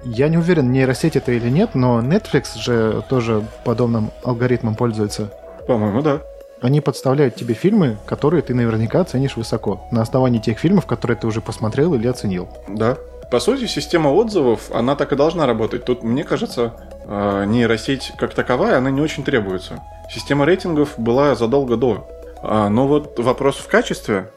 [0.03, 5.31] Я не уверен, нейросеть это или нет, но Netflix же тоже подобным алгоритмом пользуется.
[5.67, 6.23] По-моему, да.
[6.61, 11.27] Они подставляют тебе фильмы, которые ты наверняка оценишь высоко, на основании тех фильмов, которые ты
[11.27, 12.49] уже посмотрел или оценил.
[12.69, 12.99] Да.
[13.31, 15.85] По сути, система отзывов, она так и должна работать.
[15.85, 19.81] Тут, мне кажется, э, нейросеть как таковая, она не очень требуется.
[20.11, 22.09] Система рейтингов была задолго до.
[22.43, 24.31] А, Но вот вопрос в качестве.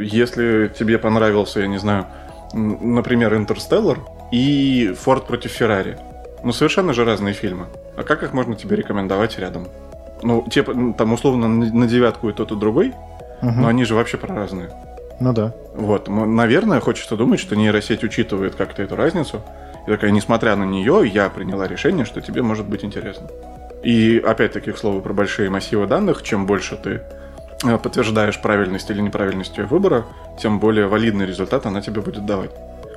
[0.00, 2.06] Если тебе понравился, я не знаю,
[2.52, 3.98] например, «Интерстеллар»
[4.32, 5.98] и «Форд против Феррари»,
[6.42, 7.66] ну, совершенно же разные фильмы.
[7.96, 9.68] А как их можно тебе рекомендовать рядом?
[10.22, 12.94] Ну, типа, м, там, условно, на девятку и тот, и другой,
[13.42, 13.62] Мгм.
[13.62, 14.70] но они же вообще про разные.
[15.20, 15.52] Ну да.
[15.74, 19.42] Вот, наверное, хочется думать, что нейросеть учитывает как-то эту разницу.
[19.86, 23.26] И такая, несмотря на нее, я приняла решение, что тебе может быть интересно.
[23.82, 27.02] И опять-таки, к слову, про большие массивы данных, чем больше ты
[27.64, 30.04] э, подтверждаешь правильность или неправильность ее выбора,
[30.40, 32.50] тем более валидный результат она тебе будет давать.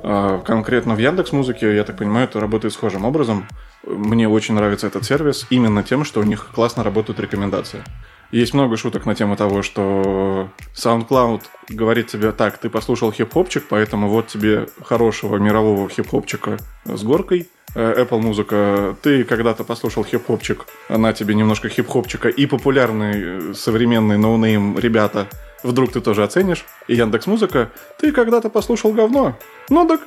[0.04, 3.46] А, Конкретно в Яндекс Музыке, я так понимаю, это работает схожим образом.
[3.86, 7.82] Мне очень нравится этот сервис именно тем, что у них классно работают рекомендации.
[8.30, 14.08] Есть много шуток на тему того, что SoundCloud говорит тебе, так, ты послушал хип-хопчик, поэтому
[14.08, 17.48] вот тебе хорошего мирового хип-хопчика с горкой.
[17.74, 24.16] Э, Apple музыка, ты когда-то послушал хип-хопчик, она тебе немножко хип-хопчика и популярный э, современный
[24.16, 25.28] ноунейм ребята
[25.62, 26.64] вдруг ты тоже оценишь.
[26.88, 29.36] И Яндекс Музыка, ты когда-то послушал говно.
[29.68, 30.00] Ну так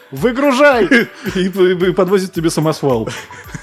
[0.10, 0.86] Выгружай!
[1.34, 3.08] и, и подвозит тебе самосвал.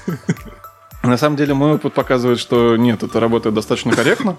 [1.02, 4.36] На самом деле мой опыт показывает, что нет, это работает достаточно корректно.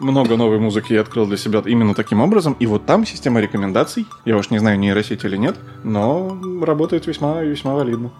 [0.00, 2.54] Много новой музыки я открыл для себя именно таким образом.
[2.58, 7.42] И вот там система рекомендаций, я уж не знаю, нейросеть или нет, но работает весьма
[7.42, 8.10] весьма валидно.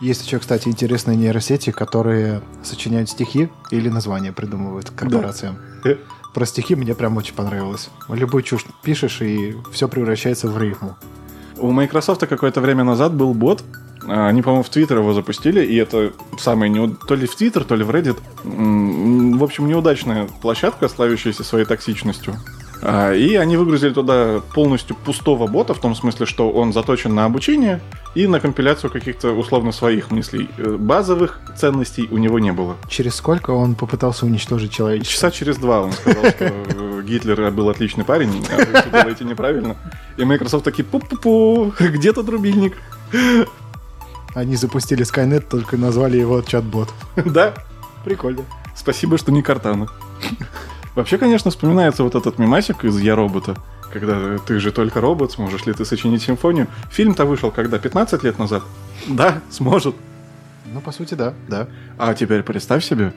[0.00, 5.58] Есть еще, кстати, интересные нейросети, которые сочиняют стихи или названия придумывают корпорациям.
[5.84, 5.96] Э.
[6.34, 7.90] Про стихи мне прям очень понравилось.
[8.08, 10.96] Любую чушь пишешь, и все превращается в рифму.
[11.58, 13.62] У Microsoft какое-то время назад был бот,
[14.06, 17.06] а, они, по-моему, в Твиттер его запустили, и это самый неуд...
[17.06, 18.18] то ли в Твиттер, то ли в Reddit.
[18.44, 22.36] В общем, неудачная площадка, славящаяся своей токсичностью.
[22.82, 27.24] А, И они выгрузили туда полностью пустого бота, в том смысле, что он заточен на
[27.24, 27.80] обучение
[28.14, 30.48] и на компиляцию каких-то условно своих мыслей.
[30.58, 32.76] Э, Базовых ценностей у него не было.
[32.88, 35.12] Через сколько он попытался уничтожить человечество?
[35.12, 39.24] Часа через два он сказал, что э, Гитлер был отличный парень, а вы все делаете
[39.24, 39.76] неправильно.
[40.16, 42.76] И Microsoft такие, пу-пу-пу, где-то рубильник.
[44.34, 46.88] Они запустили Skynet, только назвали его чат-бот.
[47.16, 47.54] Да,
[48.04, 48.42] Прикольно.
[48.76, 49.88] спасибо, что не Картана.
[50.94, 53.56] Вообще, конечно, вспоминается вот этот мемасик из «Я робота»,
[53.92, 56.68] когда ты же только робот, сможешь ли ты сочинить симфонию.
[56.90, 57.78] Фильм-то вышел когда?
[57.78, 58.62] 15 лет назад?
[59.08, 59.94] Да, сможет.
[60.72, 61.66] Ну, по сути, да, да.
[61.98, 63.12] А теперь представь себе,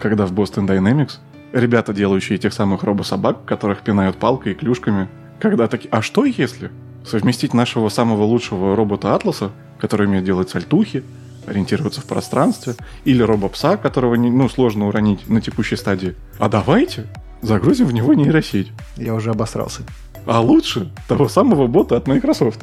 [0.00, 1.18] когда в Boston Dynamics
[1.52, 5.08] ребята, делающие тех самых робособак, которых пинают палкой и клюшками,
[5.40, 6.70] когда такие, а что если
[7.04, 11.02] совместить нашего самого лучшего робота Атласа, который умеет делать сальтухи,
[11.46, 12.74] ориентироваться в пространстве,
[13.04, 16.14] или робопса, которого не- ну, сложно уронить на текущей стадии.
[16.38, 17.06] А давайте
[17.42, 18.72] загрузим в него нейросеть.
[18.96, 19.82] Я уже обосрался.
[20.26, 22.62] А лучше того самого бота от Microsoft.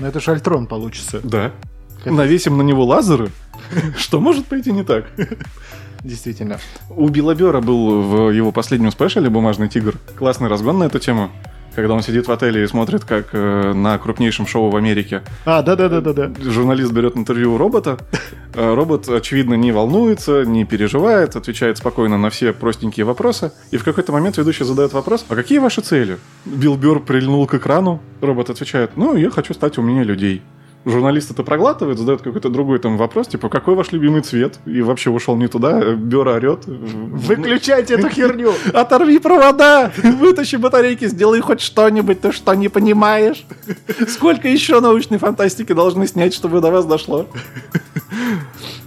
[0.00, 1.20] Ну, это же Альтрон получится.
[1.22, 1.52] Да.
[2.04, 3.30] Навесим на него лазеры.
[3.96, 5.06] Что может пойти не так?
[6.02, 6.58] Действительно.
[6.90, 11.30] У Билла был в его последнем спешле «Бумажный тигр» классный разгон на эту тему,
[11.76, 15.62] когда он сидит в отеле и смотрит, как э, на крупнейшем шоу в Америке А,
[15.62, 16.32] да-да-да-да-да.
[16.50, 17.98] журналист берет интервью у робота.
[18.54, 23.52] Э, Робот, очевидно, не волнуется, не переживает, отвечает спокойно на все простенькие вопросы.
[23.70, 26.18] И в какой-то момент ведущий задает вопрос, а какие ваши цели?
[26.46, 30.42] Билл Бёрр прильнул к экрану, робот отвечает, ну, я хочу стать умнее людей.
[30.86, 34.60] Журналист это проглатывает, задает какой-то другой там вопрос, типа, какой ваш любимый цвет?
[34.66, 36.64] И вообще ушел не туда, Бёрр орет.
[36.66, 38.52] Выключайте эту херню!
[38.72, 43.44] Оторви провода, вытащи батарейки, сделай хоть что-нибудь, ты что, не понимаешь?
[44.06, 47.26] Сколько еще научной фантастики должны снять, чтобы до вас дошло?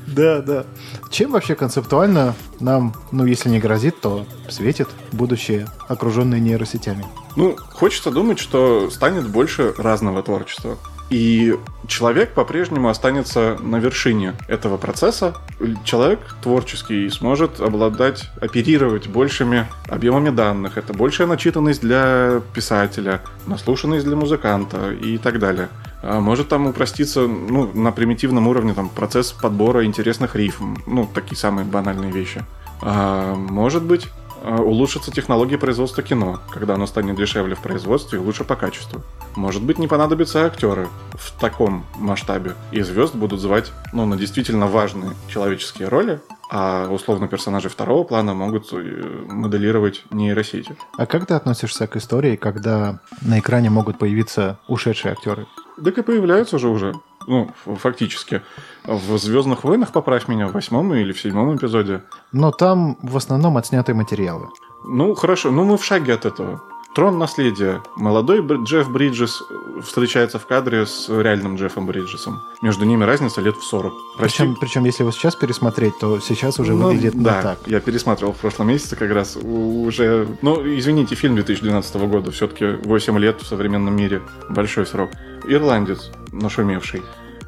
[0.08, 0.66] Да, да.
[1.12, 7.04] Чем вообще концептуально нам, ну, если не грозит, то светит будущее, окруженное нейросетями?
[7.36, 10.78] Ну, хочется думать, что станет больше разного творчества.
[11.10, 11.56] И
[11.88, 15.36] человек по-прежнему останется на вершине этого процесса.
[15.84, 20.78] Человек творческий сможет обладать, оперировать большими объемами данных.
[20.78, 25.69] Это большая начитанность для писателя, наслушанность для музыканта и так далее.
[26.04, 30.78] А может там упроститься ну, на примитивном уровне там, процесс подбора интересных рифм.
[30.86, 32.43] Ну, такие самые банальные вещи.
[32.82, 34.08] А может быть,
[34.43, 39.02] улучшатся технологии производства кино, когда оно станет дешевле в производстве и лучше по качеству.
[39.36, 44.67] Может быть, не понадобятся актеры в таком масштабе, и звезд будут звать ну, на действительно
[44.67, 46.21] важные человеческие роли,
[46.52, 50.75] а условно персонажи второго плана могут э, моделировать нейросети.
[50.97, 55.45] А как ты относишься к истории, когда на экране могут появиться ушедшие актеры?
[55.84, 56.95] Так и появляются же уже
[57.30, 58.42] ну, фактически.
[58.84, 62.02] В «Звездных войнах», поправь меня, в восьмом или в седьмом эпизоде.
[62.32, 64.50] Но там в основном отснятые материалы.
[64.84, 66.62] Ну, хорошо, ну мы в шаге от этого.
[66.96, 67.84] Трон наследия.
[67.96, 69.44] Молодой Джефф Бриджес
[69.84, 72.42] встречается в кадре с реальным Джеффом Бриджесом.
[72.63, 73.94] Между ними разница лет в 40.
[74.18, 77.60] Причем, причем если его сейчас пересмотреть, то сейчас уже ну, выглядит да, не так.
[77.68, 80.28] Я пересматривал в прошлом месяце как раз уже...
[80.42, 82.32] Ну, извините, фильм 2012 года.
[82.32, 84.24] Все-таки 8 лет в современном мире.
[84.50, 85.12] Большой срок.
[85.46, 87.02] Ирландец, нашумевший.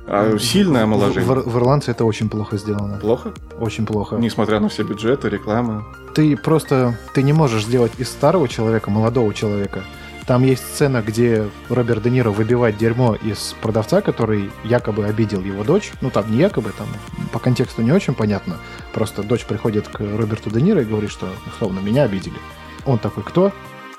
[0.08, 1.24] А сильное омоложение.
[1.24, 2.98] В, в, Ирландце это очень плохо сделано.
[2.98, 3.34] Плохо?
[3.60, 4.17] Очень плохо.
[4.17, 5.86] Несмотря на все бюджеты, рекламы.
[6.15, 6.98] Ты просто...
[7.13, 9.84] Ты не можешь сделать из старого человека молодого человека.
[10.28, 15.63] Там есть сцена, где Роберт Де Ниро выбивает дерьмо из продавца, который якобы обидел его
[15.63, 15.91] дочь.
[16.02, 16.88] Ну, там не якобы, там
[17.32, 18.58] по контексту не очень понятно.
[18.94, 22.38] Просто дочь приходит к Роберту Де Ниро и говорит, что, условно, меня обидели.
[22.86, 23.52] Он такой, кто?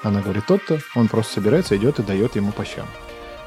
[0.02, 0.80] Она говорит, тот-то.
[0.94, 2.86] Он просто собирается, идет и дает ему по щам.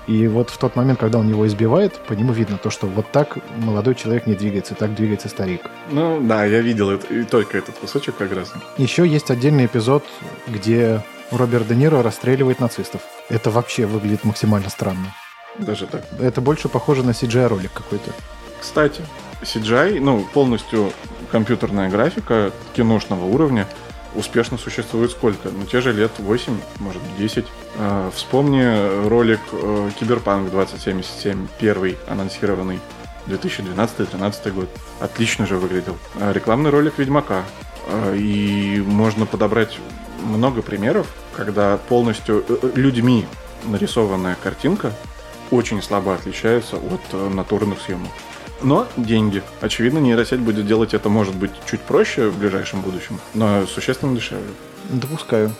[0.08, 3.12] И вот в тот момент, когда он его избивает, по нему видно то, что вот
[3.12, 5.62] так молодой человек не двигается, так двигается старик.
[5.89, 8.54] Ну да, я видел это, и только этот кусочек как раз.
[8.78, 10.04] Еще есть отдельный эпизод,
[10.48, 13.02] где Роберт Де Ниро расстреливает нацистов.
[13.30, 15.15] Это вообще выглядит максимально странно.
[15.58, 16.04] Даже так?
[16.20, 18.12] Это больше похоже на CGI-ролик какой-то.
[18.60, 19.02] Кстати,
[19.41, 20.91] CGI, ну, полностью
[21.32, 23.68] компьютерная графика киношного уровня–
[24.15, 25.50] успешно существует сколько?
[25.50, 27.46] Ну, те же лет 8, может, 10.
[27.78, 32.80] А, вспомни ролик э, Киберпанк 2077, первый анонсированный
[33.28, 34.70] 2012-2013 год.
[35.00, 35.98] Отлично же выглядел.
[36.20, 37.44] А, рекламный ролик Ведьмака.
[37.88, 39.78] А, и можно подобрать
[40.24, 43.26] много примеров, когда полностью э, э, людьми
[43.66, 44.94] нарисованная картинка
[45.52, 48.12] очень слабо отличается от натурных съемок.
[48.62, 49.44] Но деньги.
[49.62, 54.48] Очевидно, нейросеть будет делать это, может быть, чуть проще в ближайшем будущем, но существенно дешевле.
[54.90, 55.52] Допускаю.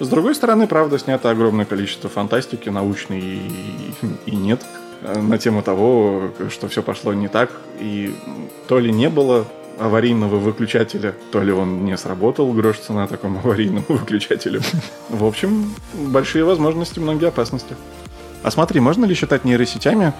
[0.00, 3.50] С другой стороны, правда, снято огромное количество фантастики, научной и,
[4.26, 4.62] и нет,
[5.02, 8.14] э, на тему того, что все пошло не так, и
[8.68, 9.46] то ли не было
[9.78, 14.60] аварийного выключателя, то ли он не сработал, грош цена такому аварийному выключателю.
[15.08, 17.76] В общем, большие возможности, многие опасности.
[18.42, 20.12] А смотри, можно ли считать нейросетями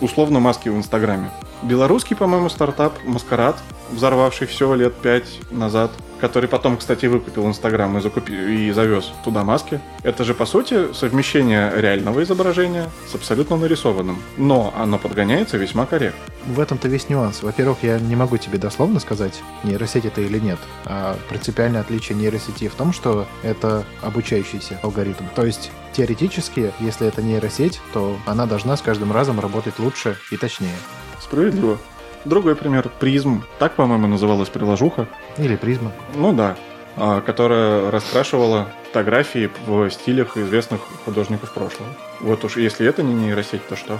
[0.00, 1.30] условно маски в Инстаграме?
[1.62, 3.56] Белорусский, по-моему, стартап Маскарад,
[3.90, 8.32] взорвавший все лет пять назад, который потом, кстати, выкупил Инстаграм и, закупи...
[8.32, 9.80] и завез туда маски.
[10.02, 14.18] Это же, по сути, совмещение реального изображения с абсолютно нарисованным.
[14.36, 16.20] Но оно подгоняется весьма корректно.
[16.46, 17.42] В этом-то весь нюанс.
[17.42, 20.58] Во-первых, я не могу тебе дословно сказать, нейросеть это или нет.
[20.84, 25.24] А принципиальное отличие нейросети в том, что это обучающийся алгоритм.
[25.34, 30.36] То есть теоретически, если это нейросеть, то она должна с каждым разом работать лучше и
[30.36, 30.76] точнее.
[31.20, 31.78] Справедливо.
[32.24, 32.88] Другой пример.
[33.00, 33.42] Призм.
[33.58, 35.08] Так, по-моему, называлась приложуха.
[35.38, 35.92] Или призма.
[36.14, 36.56] Ну да.
[36.96, 41.90] А, которая раскрашивала фотографии в стилях известных художников прошлого.
[42.20, 43.98] Вот уж если это не нейросеть, то что?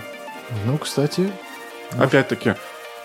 [0.65, 1.31] Ну, кстати...
[1.99, 2.55] Опять-таки,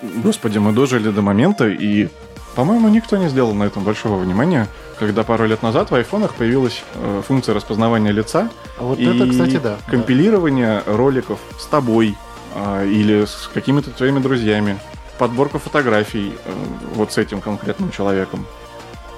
[0.01, 2.09] господи, мы дожили до момента, и,
[2.53, 4.67] по-моему, никто не сделал на этом большого внимания,
[4.99, 8.49] когда пару лет назад в айфонах появилась э, функция распознавания лица.
[8.77, 9.77] А вот и это, кстати, да.
[9.87, 10.97] Компилирование да.
[10.97, 12.15] роликов с тобой
[12.55, 14.79] э, или с какими-то твоими друзьями
[15.17, 16.51] подборка фотографий э,
[16.95, 18.45] вот с этим конкретным человеком.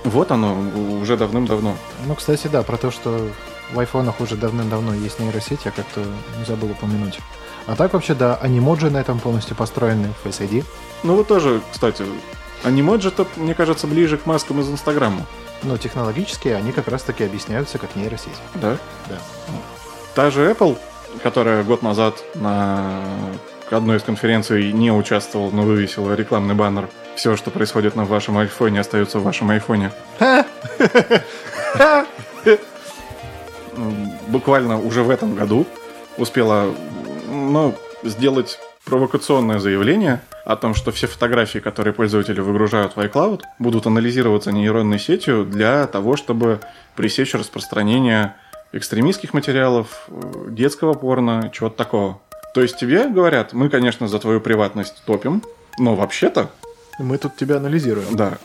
[0.03, 0.55] Вот оно,
[1.01, 1.75] уже давным-давно.
[2.05, 3.27] Ну, кстати, да, про то, что
[3.73, 6.03] в айфонах уже давным-давно есть нейросеть, я как-то
[6.45, 7.19] забыл упомянуть.
[7.65, 10.63] А так вообще, да, анимоджи на этом полностью построены, Face ID.
[11.03, 12.05] Ну вот тоже, кстати,
[12.63, 15.25] анимоджи-то, мне кажется, ближе к маскам из Инстаграма.
[15.63, 18.39] Но технологически они как раз-таки объясняются как нейросеть.
[18.55, 18.77] Да?
[19.07, 19.17] Да.
[20.13, 20.77] Та же Apple,
[21.23, 23.01] которая год назад на
[23.69, 26.87] одной из конференций не участвовал, но вывесил рекламный баннер.
[27.15, 29.91] Все, что происходит на вашем айфоне, остается в вашем айфоне.
[34.27, 35.65] Буквально уже в этом году
[36.17, 36.73] успела
[37.29, 43.87] ну, сделать провокационное заявление о том, что все фотографии, которые пользователи выгружают в iCloud, будут
[43.87, 46.59] анализироваться нейронной сетью для того, чтобы
[46.95, 48.35] пресечь распространение
[48.71, 50.07] экстремистских материалов,
[50.49, 52.21] детского порно, чего-то такого.
[52.53, 55.41] То есть тебе говорят, мы, конечно, за твою приватность топим,
[55.79, 56.51] но вообще-то...
[56.99, 58.15] Мы тут тебя анализируем.
[58.15, 58.37] Да.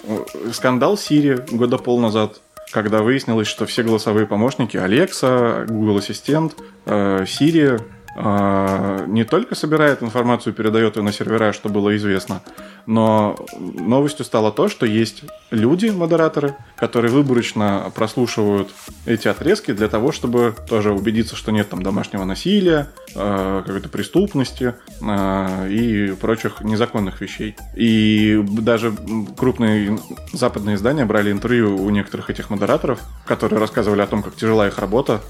[0.53, 2.41] Скандал Сири года пол назад,
[2.73, 6.55] когда выяснилось, что все голосовые помощники Alexa, Google Ассистент,
[6.87, 7.79] Siri а,
[8.17, 12.43] не только собирает информацию, передает ее на сервера, что было известно,
[12.87, 18.71] но новостью стало то, что есть люди, модераторы, которые выборочно прослушивают
[19.07, 24.75] эти отрезки для того, чтобы тоже убедиться, что нет там домашнего насилия, а, какой-то преступности
[25.03, 27.57] а, и прочих незаконных вещей.
[27.77, 28.93] И даже
[29.37, 29.99] крупные
[30.33, 34.79] западные издания брали интервью у некоторых этих модераторов, которые рассказывали о том, как тяжела их
[34.79, 35.21] работа,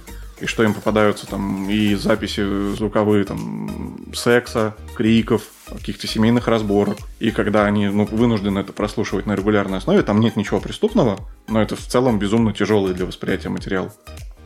[0.40, 6.98] и что им попадаются там и записи звуковые там секса, криков, каких-то семейных разборок.
[7.18, 11.18] И когда они ну, вынуждены это прослушивать на регулярной основе, там нет ничего преступного,
[11.48, 13.92] но это в целом безумно тяжелый для восприятия материал.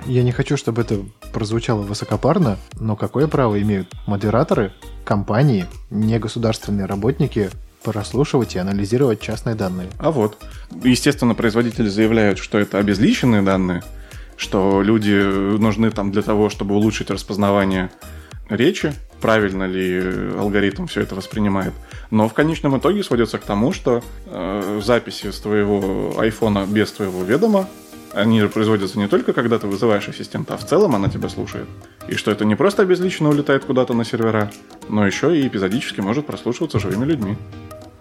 [0.07, 1.01] Я не хочу, чтобы это
[1.33, 4.73] прозвучало высокопарно, но какое право имеют модераторы,
[5.05, 7.51] компании, негосударственные работники
[7.83, 9.89] прослушивать и анализировать частные данные?
[9.99, 10.39] А вот.
[10.83, 13.83] Естественно, производители заявляют, что это обезличенные данные,
[14.37, 17.91] что люди нужны там для того, чтобы улучшить распознавание
[18.49, 20.03] речи, правильно ли
[20.39, 21.73] алгоритм все это воспринимает.
[22.11, 27.25] Но в конечном итоге сводится к тому, что э, записи с твоего айфона без твоего
[27.25, 27.69] ведома,
[28.13, 31.67] они производятся не только когда ты вызываешь ассистента, а в целом она тебя слушает.
[32.07, 34.53] И что это не просто обезличенно улетает куда-то на сервера,
[34.89, 37.37] но еще и эпизодически может прослушиваться живыми людьми.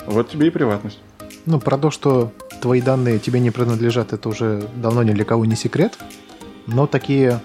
[0.05, 0.99] Вот тебе и приватность.
[1.45, 2.31] Ну, про то, что
[2.63, 5.97] твои данные тебе не принадлежат, это уже давно ни для кого не секрет.
[6.65, 7.41] Но такие,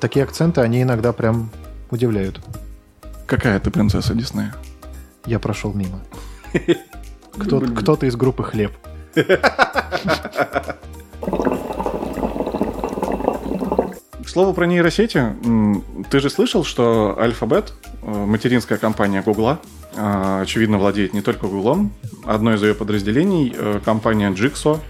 [0.00, 1.48] такие акценты, они иногда прям
[1.90, 2.42] удивляют.
[3.26, 4.54] Какая ты принцесса Диснея?
[5.24, 6.00] Я прошел мимо.
[7.38, 8.72] Кто, кто-то из группы «Хлеб».
[9.14, 9.24] К
[14.26, 15.22] слову про нейросети,
[16.10, 17.72] ты же слышал, что Alphabet,
[18.02, 19.60] э, материнская компания Гугла,
[19.96, 21.92] очевидно, владеет не только Гуглом.
[22.24, 24.80] Одно из ее подразделений, э, компания Jigsaw,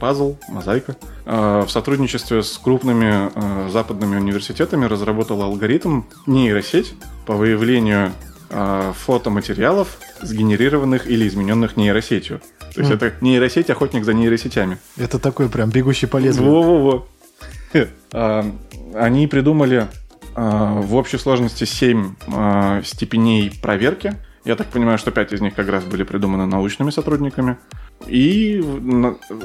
[0.00, 8.12] Puzzle, Мозаика, в сотрудничестве с крупными западными университетами разработала алгоритм нейросеть по выявлению
[8.50, 12.42] фотоматериалов, сгенерированных или измененных нейросетью.
[12.74, 12.94] То есть mm.
[12.96, 14.78] это нейросеть охотник за нейросетями.
[14.98, 16.50] Это такой прям бегущий по лезвию.
[16.50, 17.06] Во-во-во.
[18.94, 19.86] Они придумали
[20.34, 22.14] в общей сложности 7
[22.84, 24.16] степеней проверки.
[24.44, 27.56] Я так понимаю, что 5 из них как раз были придуманы научными сотрудниками.
[28.06, 28.62] И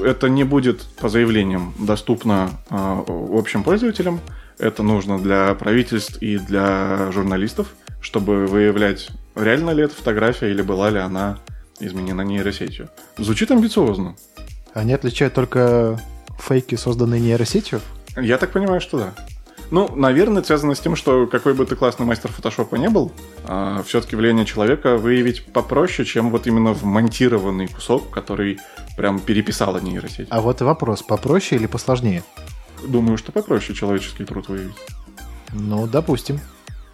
[0.04, 4.20] это не будет по заявлениям доступно общим пользователям.
[4.58, 7.68] Это нужно для правительств и для журналистов,
[8.02, 11.38] чтобы выявлять, реально ли эта фотография или была ли она
[11.78, 12.90] изменена нейросетью.
[13.16, 14.16] Звучит амбициозно.
[14.74, 15.98] Они отличают только
[16.38, 17.80] фейки, созданные нейросетью?
[18.16, 19.14] Я так понимаю, что да.
[19.70, 23.12] Ну, наверное, связано с тем, что какой бы ты классный мастер фотошопа не был,
[23.46, 28.58] а, все-таки влияние человека выявить попроще, чем вот именно вмонтированный кусок, который
[28.96, 30.26] прям переписала нейросеть.
[30.30, 32.24] А вот и вопрос, попроще или посложнее?
[32.86, 34.76] Думаю, что попроще человеческий труд выявить.
[35.52, 36.40] Ну, допустим.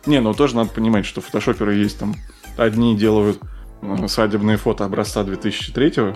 [0.04, 2.14] Не, ну тоже надо понимать, что фотошоперы есть там.
[2.56, 3.40] Одни делают
[3.82, 6.14] э, свадебные фото образца 2003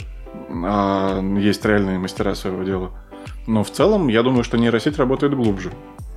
[0.52, 2.90] а есть реальные мастера своего дела.
[3.46, 5.72] Но в целом, я думаю, что нейросеть работает глубже.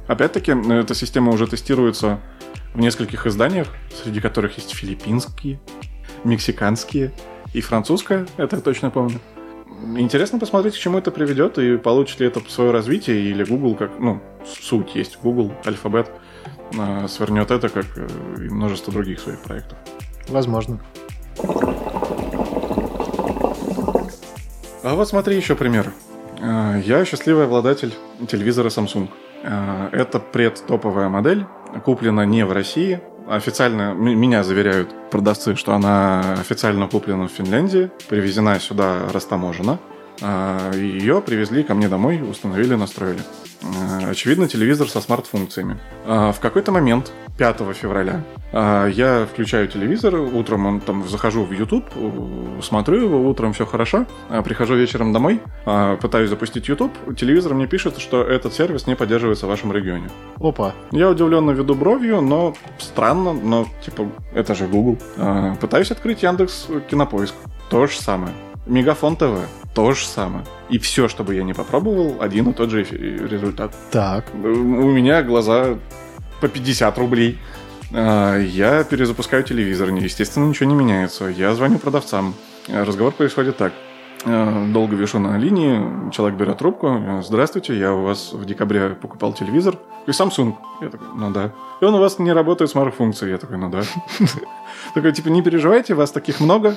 [0.08, 2.20] Опять-таки, эта система уже тестируется
[2.74, 3.68] в нескольких изданиях,
[4.04, 5.60] среди которых есть филиппинские,
[6.24, 7.12] мексиканские
[7.54, 9.20] и французская, это я точно помню.
[9.98, 14.00] Интересно посмотреть, к чему это приведет, и получит ли это свое развитие, или Google, как,
[14.00, 16.10] ну, суть есть Google, алфабет,
[16.78, 19.78] а, свернет это, как э, и множество других своих проектов.
[20.30, 20.80] Возможно.
[24.84, 25.92] А вот смотри еще пример.
[26.42, 27.94] Я счастливый обладатель
[28.28, 29.10] телевизора Samsung.
[29.44, 31.46] А, это предтоповая модель,
[31.84, 33.02] куплена не в России.
[33.28, 39.80] Официально меня заверяют продавцы, что она официально куплена в Финляндии, привезена сюда растаможена.
[40.24, 43.20] А, Ее привезли ко мне домой, установили, настроили.
[44.10, 45.78] Очевидно, телевизор со смарт-функциями.
[46.06, 48.24] В какой-то момент 5 февраля.
[48.52, 51.86] А, я включаю телевизор, утром он, там захожу в YouTube,
[52.62, 57.66] смотрю его, утром все хорошо, а, прихожу вечером домой, а, пытаюсь запустить YouTube, телевизор мне
[57.66, 60.10] пишет, что этот сервис не поддерживается в вашем регионе.
[60.40, 60.74] Опа.
[60.92, 65.00] Я удивленно веду бровью, но странно, но типа это же Google.
[65.60, 67.34] Пытаюсь открыть Яндекс Кинопоиск.
[67.70, 68.34] То же самое.
[68.66, 69.40] Мегафон ТВ.
[69.74, 70.46] То же самое.
[70.70, 73.74] И все, чтобы я не попробовал, один и тот же результат.
[73.92, 74.26] Так.
[74.34, 75.78] У меня глаза
[76.42, 77.40] по 50 рублей.
[77.92, 81.26] А, я перезапускаю телевизор, естественно, ничего не меняется.
[81.26, 82.36] Я звоню продавцам.
[82.68, 83.74] Разговор происходит так.
[84.26, 87.22] Э, долго вешу на линии, человек берет трубку.
[87.24, 89.78] Здравствуйте, я у вас в декабре покупал телевизор.
[90.08, 90.56] И Samsung.
[90.82, 91.52] Я такой, ну да.
[91.82, 93.34] И он у вас не работает смарт-функцией.
[93.34, 93.82] Я такой, ну да.
[94.94, 96.76] Такой, типа, не переживайте, вас таких много.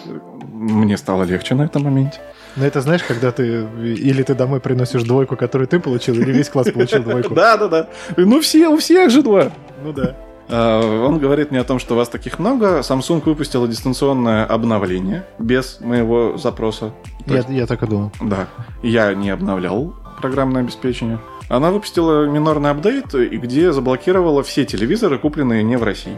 [0.56, 2.18] Мне стало легче на этом моменте.
[2.56, 3.66] Ну, это знаешь, когда ты...
[3.82, 7.34] Или ты домой приносишь двойку, которую ты получил, или весь класс получил двойку.
[7.34, 7.88] Да, да, да.
[8.16, 9.52] Ну, все, у всех же два.
[9.84, 10.16] Ну да.
[10.48, 12.78] А, он говорит мне о том, что вас таких много.
[12.78, 16.92] Samsung выпустила дистанционное обновление без моего запроса.
[17.26, 18.12] Я, я так и думал.
[18.22, 18.46] Да.
[18.82, 21.18] Я не обновлял программное обеспечение.
[21.50, 26.16] Она выпустила минорный апдейт, где заблокировала все телевизоры, купленные не в России.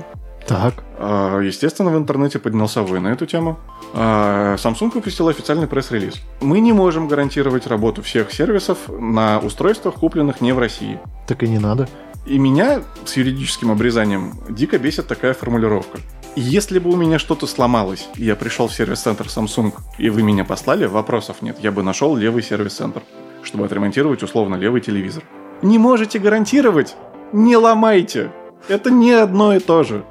[0.49, 0.83] Так.
[0.99, 3.59] А, естественно, в интернете поднялся вой на эту тему.
[3.93, 6.15] А, Samsung выпустил официальный пресс-релиз.
[6.41, 10.99] Мы не можем гарантировать работу всех сервисов на устройствах, купленных не в России.
[11.27, 11.87] Так и не надо.
[12.25, 15.99] И меня с юридическим обрезанием дико бесит такая формулировка.
[16.35, 20.47] Если бы у меня что-то сломалось, и я пришел в сервис-центр Samsung, и вы меня
[20.47, 21.59] послали, вопросов нет.
[21.61, 23.03] Я бы нашел левый сервис-центр,
[23.43, 25.23] чтобы отремонтировать условно левый телевизор.
[25.61, 26.97] Не можете гарантировать?
[27.33, 28.31] Не ломайте!
[28.69, 30.05] Это не одно и то же.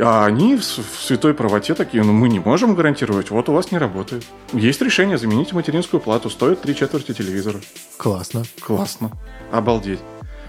[0.00, 3.78] А они в святой правоте такие, ну мы не можем гарантировать, вот у вас не
[3.78, 4.24] работает.
[4.52, 7.58] Есть решение, заменить материнскую плату, стоит три четверти телевизора.
[7.96, 8.44] Классно.
[8.60, 9.12] Классно.
[9.52, 10.00] Обалдеть.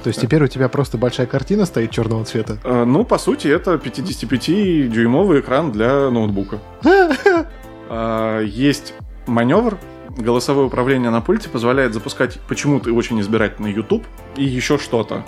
[0.04, 2.58] То есть теперь у тебя просто большая картина стоит черного цвета?
[2.64, 6.60] Э, ну, по сути, это 55-дюймовый экран для ноутбука.
[7.93, 8.93] А, есть
[9.28, 9.78] маневр,
[10.18, 14.06] голосовое управление на пульте позволяет запускать почему-то очень избирательно YouTube
[14.38, 15.26] и еще что-то.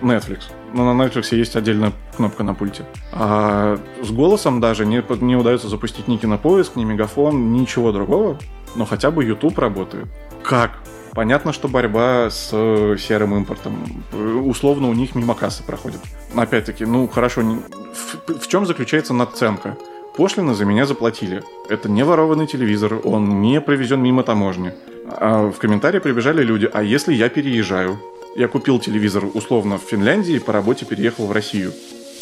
[0.00, 0.42] Netflix.
[0.72, 2.84] Но на Netflix есть отдельная кнопка на пульте.
[3.12, 8.38] А с голосом даже не, не удается запустить ни кинопоиск, ни мегафон, ничего другого.
[8.76, 10.06] Но хотя бы YouTube работает.
[10.42, 10.72] Как?
[11.12, 14.02] Понятно, что борьба с э, серым импортом.
[14.44, 16.00] Условно у них мимо кассы проходит.
[16.34, 19.76] Опять-таки, ну хорошо, в, в чем заключается наценка?
[20.16, 21.42] Пошлины за меня заплатили.
[21.68, 24.72] Это не ворованный телевизор, он не провезен мимо таможни.
[25.06, 28.00] А в комментарии прибежали люди, а если я переезжаю?
[28.36, 31.72] Я купил телевизор условно в Финляндии и по работе переехал в Россию.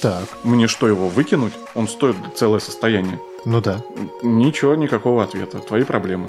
[0.02, 0.24] Так.
[0.44, 1.54] Мне что, его выкинуть?
[1.74, 3.18] Он стоит целое состояние.
[3.46, 3.82] Ну да.
[4.22, 5.60] Ничего, никакого ответа.
[5.60, 6.28] Твои проблемы.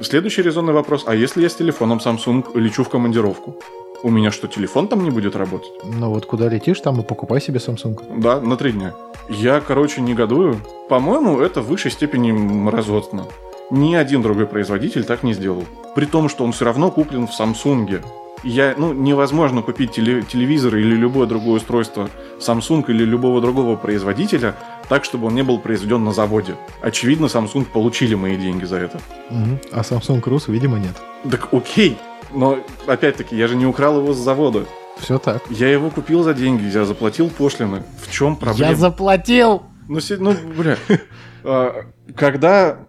[0.00, 1.04] Следующий резонный вопрос.
[1.06, 3.56] А если я с телефоном Samsung лечу в командировку?
[4.02, 5.70] У меня что, телефон там не будет работать?
[5.84, 8.20] Ну вот куда летишь, там и покупай себе Samsung.
[8.20, 8.94] Да, на три дня.
[9.28, 10.60] Я, короче, негодую.
[10.88, 13.26] По-моему, это в высшей степени мразотно.
[13.70, 15.64] Ни один другой производитель так не сделал.
[15.94, 18.02] При том, что он все равно куплен в Samsung
[18.42, 24.54] я, ну, невозможно купить теле, телевизор или любое другое устройство Samsung или любого другого производителя
[24.88, 26.56] так, чтобы он не был произведен на заводе.
[26.82, 29.00] Очевидно, Samsung получили мои деньги за это.
[29.30, 29.60] Угу.
[29.72, 30.96] А Samsung Rus, видимо, нет.
[31.30, 31.96] Так окей,
[32.32, 34.64] но опять-таки, я же не украл его с завода.
[34.98, 35.42] Все так.
[35.50, 37.82] Я его купил за деньги, я заплатил пошлины.
[38.02, 38.72] В чем проблема?
[38.72, 39.62] Я заплатил!
[39.88, 40.76] Ну, ну бля.
[41.42, 41.86] А,
[42.16, 42.80] когда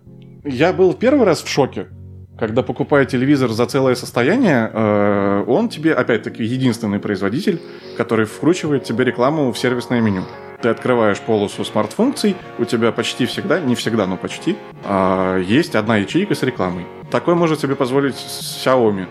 [0.44, 1.88] я был первый раз в шоке,
[2.42, 7.62] когда покупая телевизор за целое состояние, э, он тебе, опять-таки, единственный производитель,
[7.98, 10.24] который вкручивает тебе рекламу в сервисное меню.
[10.60, 15.98] Ты открываешь полосу смарт-функций, у тебя почти всегда, не всегда, но почти, а, есть одна
[15.98, 16.88] ячейка с рекламой.
[17.12, 19.06] Такой может себе позволить Xiaomi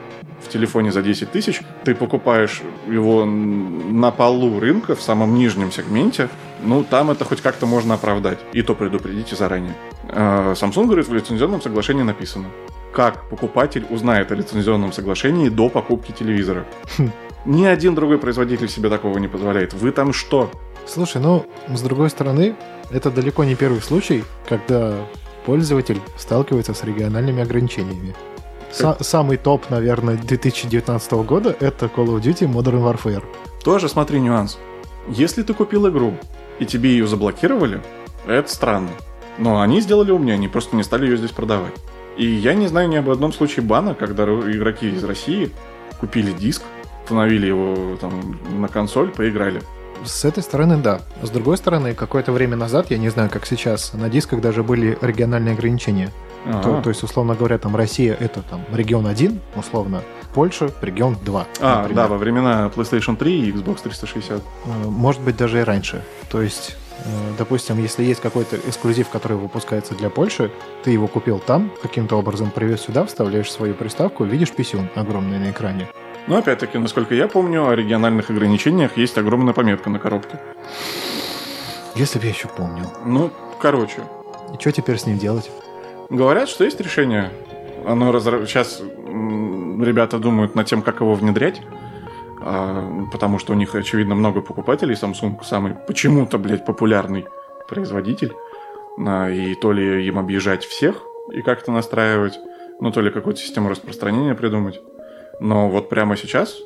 [0.45, 6.29] в телефоне за 10 тысяч, ты покупаешь его на полу рынка, в самом нижнем сегменте,
[6.65, 8.41] ну, там это хоть как-то можно оправдать.
[8.55, 9.77] И то предупредите заранее.
[10.09, 12.47] А, Samsung говорит, в лицензионном соглашении написано
[12.93, 16.65] как покупатель узнает о лицензионном соглашении до покупки телевизора.
[17.45, 19.73] Ни один другой производитель себе такого не позволяет.
[19.73, 20.51] Вы там что?
[20.87, 22.55] Слушай, ну, с другой стороны,
[22.91, 24.95] это далеко не первый случай, когда
[25.47, 28.15] пользователь сталкивается с региональными ограничениями.
[28.73, 33.25] С- самый топ, наверное, 2019 года это Call of Duty Modern Warfare.
[33.65, 34.59] Тоже смотри нюанс.
[35.09, 36.15] Если ты купил игру,
[36.59, 37.81] и тебе ее заблокировали,
[38.27, 38.91] это странно.
[39.39, 41.73] Но они сделали умнее, они просто не стали ее здесь продавать.
[42.21, 45.51] И я не знаю ни об одном случае бана, когда игроки из России
[46.01, 46.63] купили диск,
[47.03, 49.63] установили его там на консоль, поиграли.
[50.05, 51.01] С этой стороны, да.
[51.23, 54.99] С другой стороны, какое-то время назад, я не знаю, как сейчас, на дисках даже были
[55.01, 56.13] региональные ограничения.
[56.63, 60.03] То, то есть, условно говоря, там Россия это там регион 1, условно,
[60.35, 61.47] Польша регион 2.
[61.61, 61.97] А, например.
[61.97, 64.43] да, во времена PlayStation 3 и Xbox 360.
[64.43, 64.43] Э,
[64.85, 66.03] может быть, даже и раньше.
[66.31, 66.77] То есть
[67.39, 70.51] допустим, если есть какой-то эксклюзив, который выпускается для Польши,
[70.85, 75.51] ты его купил там, каким-то образом привез сюда, вставляешь свою приставку, видишь писюн огромный на
[75.51, 75.89] экране.
[76.27, 80.39] Но опять-таки, насколько я помню, о региональных ограничениях есть огромная пометка на коробке.
[81.95, 82.93] Если бы я еще помнил.
[83.05, 83.31] Ну,
[83.61, 84.03] короче.
[84.55, 85.51] И что теперь с ним делать?
[86.09, 87.31] Говорят, что есть решение.
[87.87, 88.45] Оно разра...
[88.47, 91.63] Сейчас ребята думают над тем, как его внедрять.
[92.43, 94.95] А, потому что у них, очевидно, много покупателей.
[94.95, 97.27] Samsung самый почему-то, блядь, популярный
[97.69, 98.33] производитель.
[98.99, 102.39] И то ли им объезжать всех и как-то настраивать,
[102.81, 104.81] ну, то ли какую-то систему распространения придумать.
[105.41, 106.59] Но вот прямо сейчас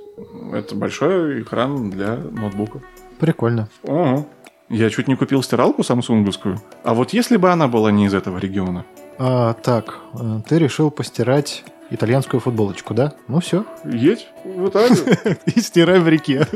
[0.53, 2.81] это большой экран для ноутбука.
[3.21, 3.69] Прикольно.
[3.85, 4.27] Ого.
[4.69, 6.61] Я чуть не купил стиралку самсунговскую.
[6.83, 8.85] А вот если бы она была не из этого региона?
[9.19, 11.65] А, так, э, ты решил постирать
[11.95, 13.13] итальянскую футболочку, да?
[13.29, 13.65] Ну все.
[13.85, 15.39] Едь в Италию.
[15.47, 16.47] И стирай в реке.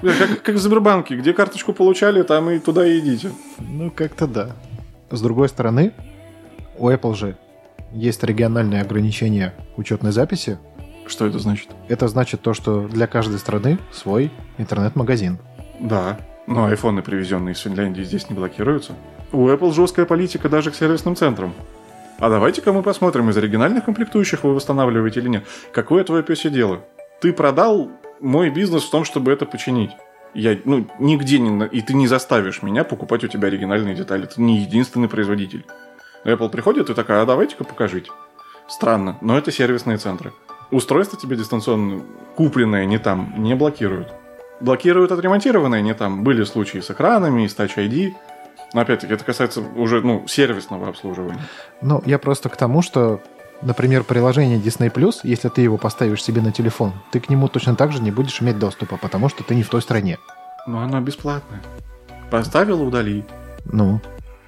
[0.00, 3.30] Как, как в Сбербанке, где карточку получали, там и туда и идите.
[3.58, 4.50] Ну, как-то да.
[5.10, 5.92] С другой стороны,
[6.78, 7.36] у Apple же
[7.92, 10.58] есть региональные ограничения учетной записи.
[11.06, 11.68] Что это значит?
[11.88, 15.38] Это значит то, что для каждой страны свой интернет-магазин.
[15.80, 16.18] Да.
[16.46, 18.92] Но айфоны, привезенные из Финляндии, здесь не блокируются.
[19.32, 21.52] У Apple жесткая политика даже к сервисным центрам.
[22.18, 25.44] А давайте-ка мы посмотрим, из оригинальных комплектующих вы восстанавливаете или нет.
[25.72, 26.84] Какое твое дело?
[27.20, 27.90] Ты продал
[28.20, 29.90] мой бизнес в том, чтобы это починить.
[30.32, 31.66] Я, ну, нигде не...
[31.66, 34.26] И ты не заставишь меня покупать у тебя оригинальные детали.
[34.26, 35.64] Ты не единственный производитель.
[36.24, 38.10] Apple приходит и такая, а давайте-ка покажите.
[38.68, 40.32] Странно, но это сервисные центры.
[40.70, 42.02] Устройство тебе дистанционно
[42.34, 44.08] купленное не там не блокируют.
[44.60, 46.24] Блокируют отремонтированное не там.
[46.24, 48.14] Были случаи с экранами и с Touch ID.
[48.72, 51.40] Но опять-таки это касается уже ну, сервисного обслуживания.
[51.80, 53.20] Ну, я просто к тому, что,
[53.62, 57.92] например, приложение Disney+, если ты его поставишь себе на телефон, ты к нему точно так
[57.92, 60.18] же не будешь иметь доступа, потому что ты не в той стране.
[60.66, 61.62] Но оно бесплатное.
[62.30, 63.24] Поставил, удали.
[63.64, 64.00] Ну,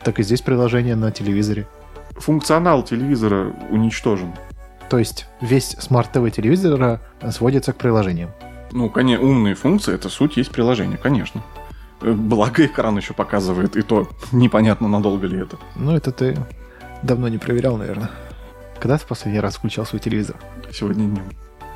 [0.03, 1.67] так и здесь приложение на телевизоре.
[2.13, 4.33] Функционал телевизора уничтожен.
[4.91, 7.01] То есть весь смарт-ТВ телевизора
[7.31, 8.31] сводится к приложениям.
[8.73, 11.43] Ну, конечно, умные функции это суть есть приложение, конечно.
[12.01, 15.57] Э, Благо экран еще показывает, и то непонятно, надолго ли это.
[15.76, 16.36] Ну, это ты
[17.03, 18.11] давно не проверял, наверное.
[18.80, 20.36] Когда ты в последний раз включал свой телевизор?
[20.72, 21.24] Сегодня днем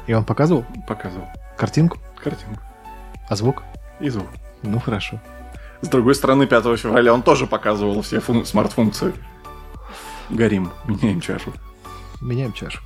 [0.07, 2.61] И он показывал показывал картинку, картинку
[3.29, 3.63] а звук?
[4.01, 4.27] и звук.
[4.63, 5.21] Ну, хорошо.
[5.81, 9.13] С другой стороны, 5 февраля он тоже показывал все фун- смарт-функции.
[10.31, 11.53] Горим, меняем чашу.
[12.21, 12.81] Меняем чашу.